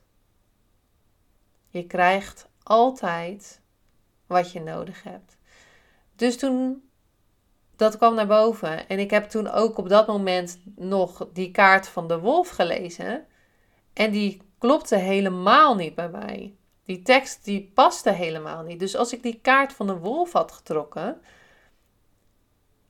Je 1.70 1.88
krijgt 1.88 2.50
altijd 2.64 3.62
wat 4.28 4.52
je 4.52 4.60
nodig 4.60 5.04
hebt. 5.04 5.38
Dus 6.16 6.38
toen 6.38 6.90
dat 7.76 7.98
kwam 7.98 8.16
naar 8.16 8.28
boven. 8.28 8.88
En 8.88 9.00
ik 9.00 9.12
heb 9.12 9.30
toen 9.30 9.48
ook 9.48 9.78
op 9.78 9.90
dat 9.90 10.08
moment 10.08 10.60
nog 10.76 11.28
die 11.34 11.52
kaart 11.52 11.88
van 11.88 12.08
de 12.08 12.20
wolf 12.20 12.50
gelezen. 12.50 13.26
En 13.94 14.12
die 14.12 14.42
klopte 14.58 14.96
helemaal 14.96 15.76
niet 15.76 15.96
bij 15.96 16.10
mij. 16.10 16.56
Die 16.86 17.02
tekst 17.02 17.46
die 17.46 17.72
paste 17.74 18.12
helemaal 18.12 18.64
niet. 18.64 18.80
Dus 18.80 18.96
als 18.96 19.14
ik 19.14 19.24
die 19.24 19.40
kaart 19.42 19.74
van 19.74 19.88
de 19.88 19.98
wolf 19.98 20.32
had 20.32 20.52
getrokken. 20.52 21.22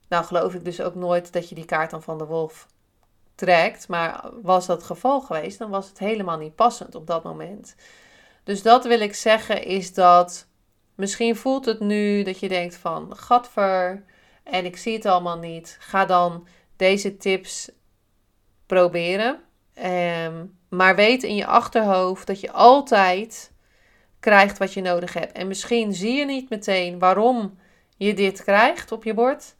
Nou 0.08 0.24
geloof 0.24 0.54
ik 0.54 0.64
dus 0.64 0.80
ook 0.80 0.94
nooit 0.94 1.32
dat 1.32 1.48
je 1.48 1.54
die 1.54 1.64
kaart 1.64 1.90
dan 1.90 2.02
van 2.02 2.18
de 2.18 2.26
wolf 2.26 2.66
trekt. 3.42 3.88
Maar 3.88 4.30
was 4.42 4.66
dat 4.66 4.76
het 4.76 4.86
geval 4.86 5.20
geweest, 5.20 5.58
dan 5.58 5.70
was 5.70 5.88
het 5.88 5.98
helemaal 5.98 6.38
niet 6.38 6.54
passend 6.54 6.94
op 6.94 7.06
dat 7.06 7.22
moment. 7.22 7.74
Dus 8.44 8.62
dat 8.62 8.84
wil 8.84 9.00
ik 9.00 9.14
zeggen 9.14 9.64
is 9.64 9.94
dat 9.94 10.46
misschien 10.94 11.36
voelt 11.36 11.64
het 11.64 11.80
nu 11.80 12.22
dat 12.22 12.38
je 12.38 12.48
denkt 12.48 12.76
van 12.76 13.16
gadver 13.16 14.04
en 14.44 14.64
ik 14.64 14.76
zie 14.76 14.94
het 14.94 15.06
allemaal 15.06 15.38
niet. 15.38 15.76
Ga 15.80 16.04
dan 16.04 16.46
deze 16.76 17.16
tips 17.16 17.70
proberen. 18.66 19.40
Ehm, 19.74 20.44
maar 20.68 20.94
weet 20.94 21.22
in 21.22 21.36
je 21.36 21.46
achterhoofd 21.46 22.26
dat 22.26 22.40
je 22.40 22.52
altijd 22.52 23.52
krijgt 24.20 24.58
wat 24.58 24.72
je 24.72 24.80
nodig 24.80 25.12
hebt. 25.12 25.32
En 25.32 25.48
misschien 25.48 25.94
zie 25.94 26.12
je 26.12 26.24
niet 26.24 26.50
meteen 26.50 26.98
waarom 26.98 27.58
je 27.96 28.14
dit 28.14 28.44
krijgt 28.44 28.92
op 28.92 29.04
je 29.04 29.14
bord. 29.14 29.54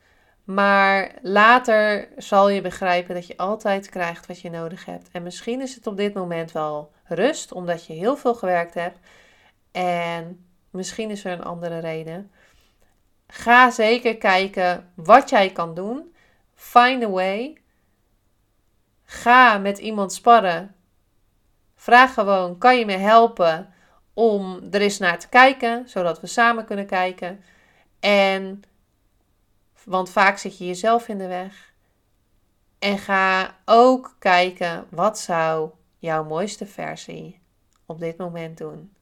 Maar 0.55 1.13
later 1.23 2.09
zal 2.17 2.49
je 2.49 2.61
begrijpen 2.61 3.15
dat 3.15 3.27
je 3.27 3.37
altijd 3.37 3.89
krijgt 3.89 4.27
wat 4.27 4.41
je 4.41 4.51
nodig 4.51 4.85
hebt. 4.85 5.09
En 5.13 5.23
misschien 5.23 5.61
is 5.61 5.75
het 5.75 5.87
op 5.87 5.97
dit 5.97 6.15
moment 6.15 6.53
wel 6.53 6.93
rust, 7.05 7.53
omdat 7.53 7.87
je 7.87 7.93
heel 7.93 8.17
veel 8.17 8.35
gewerkt 8.35 8.75
hebt. 8.75 8.99
En 9.73 10.47
misschien 10.71 11.11
is 11.11 11.25
er 11.25 11.33
een 11.33 11.43
andere 11.43 11.79
reden. 11.79 12.31
Ga 13.27 13.71
zeker 13.71 14.19
kijken 14.19 14.93
wat 14.95 15.31
jij 15.31 15.51
kan 15.51 15.75
doen. 15.75 16.15
Find 16.55 17.03
a 17.03 17.09
way. 17.09 17.57
Ga 19.05 19.59
met 19.59 19.79
iemand 19.79 20.13
sparren. 20.13 20.75
Vraag 21.75 22.15
gewoon: 22.15 22.59
kan 22.59 22.79
je 22.79 22.87
me 22.87 22.97
helpen 22.97 23.73
om 24.15 24.61
er 24.71 24.81
eens 24.81 24.99
naar 24.99 25.19
te 25.19 25.29
kijken, 25.29 25.89
zodat 25.89 26.21
we 26.21 26.27
samen 26.27 26.65
kunnen 26.65 26.87
kijken? 26.87 27.45
En 28.01 28.63
want 29.85 30.11
vaak 30.11 30.39
zit 30.39 30.59
je 30.59 30.67
jezelf 30.67 31.09
in 31.09 31.19
de 31.19 31.27
weg. 31.27 31.73
En 32.79 32.99
ga 32.99 33.57
ook 33.65 34.17
kijken 34.19 34.87
wat 34.91 35.19
zou 35.19 35.71
jouw 35.99 36.25
mooiste 36.25 36.67
versie 36.67 37.41
op 37.87 37.99
dit 37.99 38.17
moment 38.17 38.59
doen. 38.59 38.93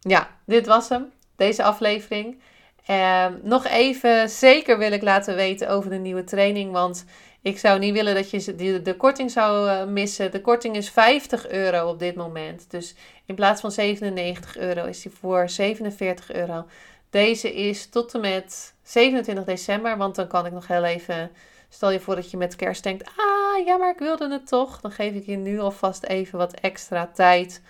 Ja, 0.00 0.36
dit 0.46 0.66
was 0.66 0.88
hem, 0.88 1.12
deze 1.36 1.62
aflevering. 1.62 2.42
Um, 2.90 3.40
nog 3.42 3.66
even 3.66 4.28
zeker 4.28 4.78
wil 4.78 4.92
ik 4.92 5.02
laten 5.02 5.34
weten 5.34 5.68
over 5.68 5.90
de 5.90 5.96
nieuwe 5.96 6.24
training. 6.24 6.72
Want 6.72 7.04
ik 7.42 7.58
zou 7.58 7.78
niet 7.78 7.92
willen 7.92 8.14
dat 8.14 8.30
je 8.30 8.54
de, 8.54 8.82
de 8.82 8.96
korting 8.96 9.30
zou 9.30 9.68
uh, 9.68 9.84
missen. 9.84 10.30
De 10.30 10.40
korting 10.40 10.76
is 10.76 10.90
50 10.90 11.48
euro 11.48 11.88
op 11.88 11.98
dit 11.98 12.14
moment. 12.14 12.70
Dus 12.70 12.94
in 13.26 13.34
plaats 13.34 13.60
van 13.60 13.70
97 13.70 14.56
euro 14.56 14.84
is 14.84 15.02
die 15.02 15.12
voor 15.12 15.48
47 15.48 16.32
euro. 16.32 16.66
Deze 17.10 17.54
is 17.54 17.88
tot 17.88 18.14
en 18.14 18.20
met 18.20 18.74
27 18.82 19.44
december. 19.44 19.96
Want 19.96 20.14
dan 20.14 20.26
kan 20.26 20.46
ik 20.46 20.52
nog 20.52 20.66
heel 20.66 20.84
even. 20.84 21.30
Stel 21.68 21.90
je 21.90 22.00
voor 22.00 22.14
dat 22.14 22.30
je 22.30 22.36
met 22.36 22.56
kerst 22.56 22.82
denkt: 22.82 23.08
Ah 23.08 23.66
ja, 23.66 23.76
maar 23.76 23.90
ik 23.90 23.98
wilde 23.98 24.30
het 24.30 24.46
toch. 24.46 24.80
Dan 24.80 24.90
geef 24.90 25.14
ik 25.14 25.26
je 25.26 25.36
nu 25.36 25.60
alvast 25.60 26.04
even 26.04 26.38
wat 26.38 26.52
extra 26.52 27.06
tijd 27.06 27.62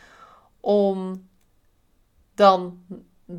om 0.60 1.28
dan 2.34 2.84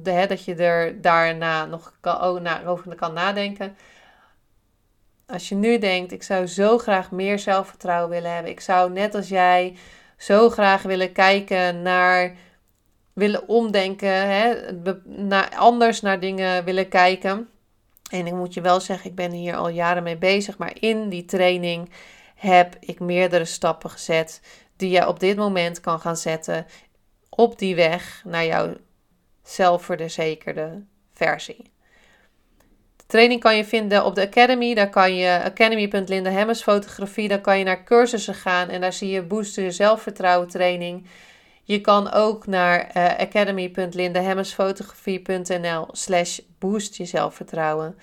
hè, 0.03 0.27
dat 0.27 0.45
je 0.45 0.55
er 0.55 1.01
daarna 1.01 1.65
nog 1.65 1.93
kan, 1.99 2.19
ook 2.19 2.39
na, 2.39 2.65
over 2.65 2.95
kan 2.95 3.13
nadenken. 3.13 3.75
Als 5.27 5.49
je 5.49 5.55
nu 5.55 5.77
denkt, 5.77 6.11
ik 6.11 6.23
zou 6.23 6.47
zo 6.47 6.77
graag 6.77 7.11
meer 7.11 7.39
zelfvertrouwen 7.39 8.09
willen 8.09 8.33
hebben. 8.33 8.51
Ik 8.51 8.59
zou 8.59 8.91
net 8.91 9.15
als 9.15 9.29
jij 9.29 9.77
zo 10.17 10.49
graag 10.49 10.81
willen 10.81 11.11
kijken 11.11 11.81
naar, 11.81 12.35
willen 13.13 13.47
omdenken, 13.47 14.29
hè, 14.29 14.55
naar, 15.03 15.55
anders 15.55 16.01
naar 16.01 16.19
dingen 16.19 16.63
willen 16.63 16.87
kijken. 16.87 17.49
En 18.11 18.27
ik 18.27 18.33
moet 18.33 18.53
je 18.53 18.61
wel 18.61 18.79
zeggen, 18.79 19.09
ik 19.09 19.15
ben 19.15 19.31
hier 19.31 19.55
al 19.55 19.69
jaren 19.69 20.03
mee 20.03 20.17
bezig. 20.17 20.57
Maar 20.57 20.75
in 20.79 21.09
die 21.09 21.25
training 21.25 21.89
heb 22.35 22.75
ik 22.79 22.99
meerdere 22.99 23.45
stappen 23.45 23.89
gezet 23.89 24.41
die 24.75 24.89
je 24.89 25.07
op 25.07 25.19
dit 25.19 25.37
moment 25.37 25.79
kan 25.79 25.99
gaan 25.99 26.17
zetten 26.17 26.65
op 27.29 27.59
die 27.59 27.75
weg 27.75 28.21
naar 28.25 28.45
jouw 28.45 28.73
zelfverzekerde 29.43 30.83
versie. 31.13 31.71
De 32.95 33.03
training 33.07 33.39
kan 33.41 33.57
je 33.57 33.65
vinden 33.65 34.05
op 34.05 34.15
de 34.15 34.21
Academy. 34.21 34.73
Daar 34.73 34.89
kan 34.89 35.15
je 35.15 35.41
academy.lindahemmers 35.43 36.61
fotografie. 36.61 37.27
Daar 37.27 37.41
kan 37.41 37.57
je 37.57 37.63
naar 37.63 37.83
cursussen 37.83 38.35
gaan 38.35 38.69
en 38.69 38.81
daar 38.81 38.93
zie 38.93 39.09
je 39.09 39.21
booster 39.21 39.63
je 39.63 39.71
zelfvertrouwen 39.71 40.47
training. 40.47 41.05
Je 41.63 41.81
kan 41.81 42.11
ook 42.11 42.47
naar 42.47 42.79
uh, 42.79 43.05
eh, 43.05 43.19
academy.lindahemmersfotografie.nl 43.19 45.87
slash 45.91 46.39
boost 46.59 46.95
je 46.95 47.05
zelfvertrouwen. 47.05 47.97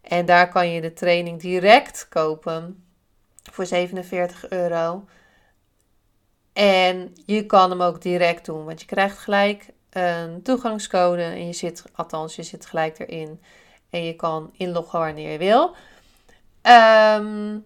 En 0.00 0.26
daar 0.26 0.48
kan 0.48 0.70
je 0.70 0.80
de 0.80 0.92
training 0.92 1.40
direct 1.40 2.06
kopen 2.08 2.84
voor 3.50 3.66
47 3.66 4.48
euro. 4.48 5.04
En 6.52 7.14
je 7.26 7.46
kan 7.46 7.70
hem 7.70 7.82
ook 7.82 8.02
direct 8.02 8.44
doen, 8.44 8.64
want 8.64 8.80
je 8.80 8.86
krijgt 8.86 9.18
gelijk 9.18 9.66
een 9.90 10.42
toegangscode 10.42 11.22
en 11.22 11.46
je 11.46 11.52
zit, 11.52 11.84
althans, 11.94 12.36
je 12.36 12.42
zit 12.42 12.66
gelijk 12.66 12.98
erin. 12.98 13.40
En 13.90 14.04
je 14.04 14.16
kan 14.16 14.50
inloggen 14.56 14.98
wanneer 14.98 15.30
je 15.30 15.38
wil. 15.38 15.74
Ehm, 16.62 17.58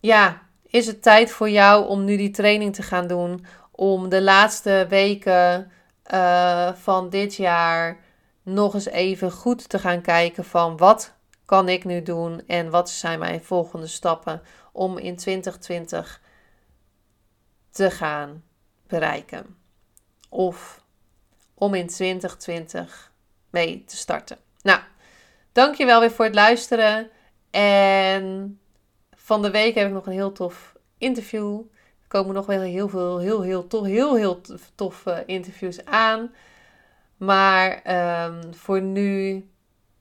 ja, 0.00 0.42
is 0.66 0.86
het 0.86 1.02
tijd 1.02 1.30
voor 1.30 1.50
jou 1.50 1.86
om 1.86 2.04
nu 2.04 2.16
die 2.16 2.30
training 2.30 2.74
te 2.74 2.82
gaan 2.82 3.06
doen? 3.06 3.46
Om 3.76 4.08
de 4.08 4.22
laatste 4.22 4.86
weken 4.88 5.70
uh, 6.12 6.72
van 6.72 7.10
dit 7.10 7.34
jaar 7.34 7.98
nog 8.42 8.74
eens 8.74 8.86
even 8.86 9.30
goed 9.30 9.68
te 9.68 9.78
gaan 9.78 10.00
kijken 10.00 10.44
van 10.44 10.76
wat 10.76 11.14
kan 11.44 11.68
ik 11.68 11.84
nu 11.84 12.02
doen 12.02 12.42
en 12.46 12.70
wat 12.70 12.90
zijn 12.90 13.18
mijn 13.18 13.44
volgende 13.44 13.86
stappen 13.86 14.42
om 14.72 14.98
in 14.98 15.16
2020 15.16 16.20
te 17.70 17.90
gaan 17.90 18.44
bereiken. 18.86 19.56
Of 20.28 20.84
om 21.54 21.74
in 21.74 21.86
2020 21.86 23.12
mee 23.50 23.84
te 23.84 23.96
starten. 23.96 24.38
Nou, 24.62 24.80
dankjewel 25.52 26.00
weer 26.00 26.10
voor 26.10 26.24
het 26.24 26.34
luisteren. 26.34 27.10
En 27.50 28.60
van 29.16 29.42
de 29.42 29.50
week 29.50 29.74
heb 29.74 29.86
ik 29.86 29.92
nog 29.92 30.06
een 30.06 30.12
heel 30.12 30.32
tof 30.32 30.76
interview. 30.98 31.60
Komen 32.16 32.34
nog 32.34 32.46
wel 32.46 32.60
heel 32.60 32.88
veel, 32.88 33.18
heel, 33.18 33.42
heel, 33.42 33.66
tof, 33.66 33.86
heel, 33.86 34.16
heel 34.16 34.40
toffe 34.74 35.22
interviews 35.26 35.84
aan. 35.84 36.34
Maar 37.16 37.82
um, 38.26 38.54
voor 38.54 38.82
nu 38.82 39.48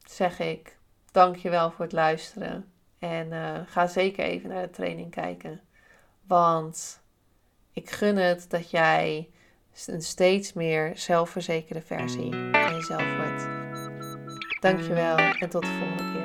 zeg 0.08 0.40
ik 0.40 0.78
dankjewel 1.12 1.72
voor 1.72 1.86
het 1.86 1.94
luisteren. 1.94 2.72
En 3.00 3.28
uh, 3.32 3.60
ga 3.66 3.88
zeker 3.88 4.26
even 4.26 4.50
naar 4.50 4.62
de 4.62 4.70
training 4.70 5.12
kijken. 5.12 5.62
Want 6.28 7.02
ik 7.74 7.90
gun 7.90 8.18
het 8.18 8.46
dat 8.50 8.70
jij 8.70 9.30
een 9.86 10.02
steeds 10.02 10.54
meer 10.54 10.92
zelfverzekerde 10.98 11.82
versie 11.82 12.32
van 12.52 12.76
jezelf 12.76 13.16
wordt. 13.18 13.48
Dankjewel 14.60 15.18
en 15.18 15.50
tot 15.50 15.62
de 15.62 15.78
volgende 15.80 16.14
keer. 16.14 16.25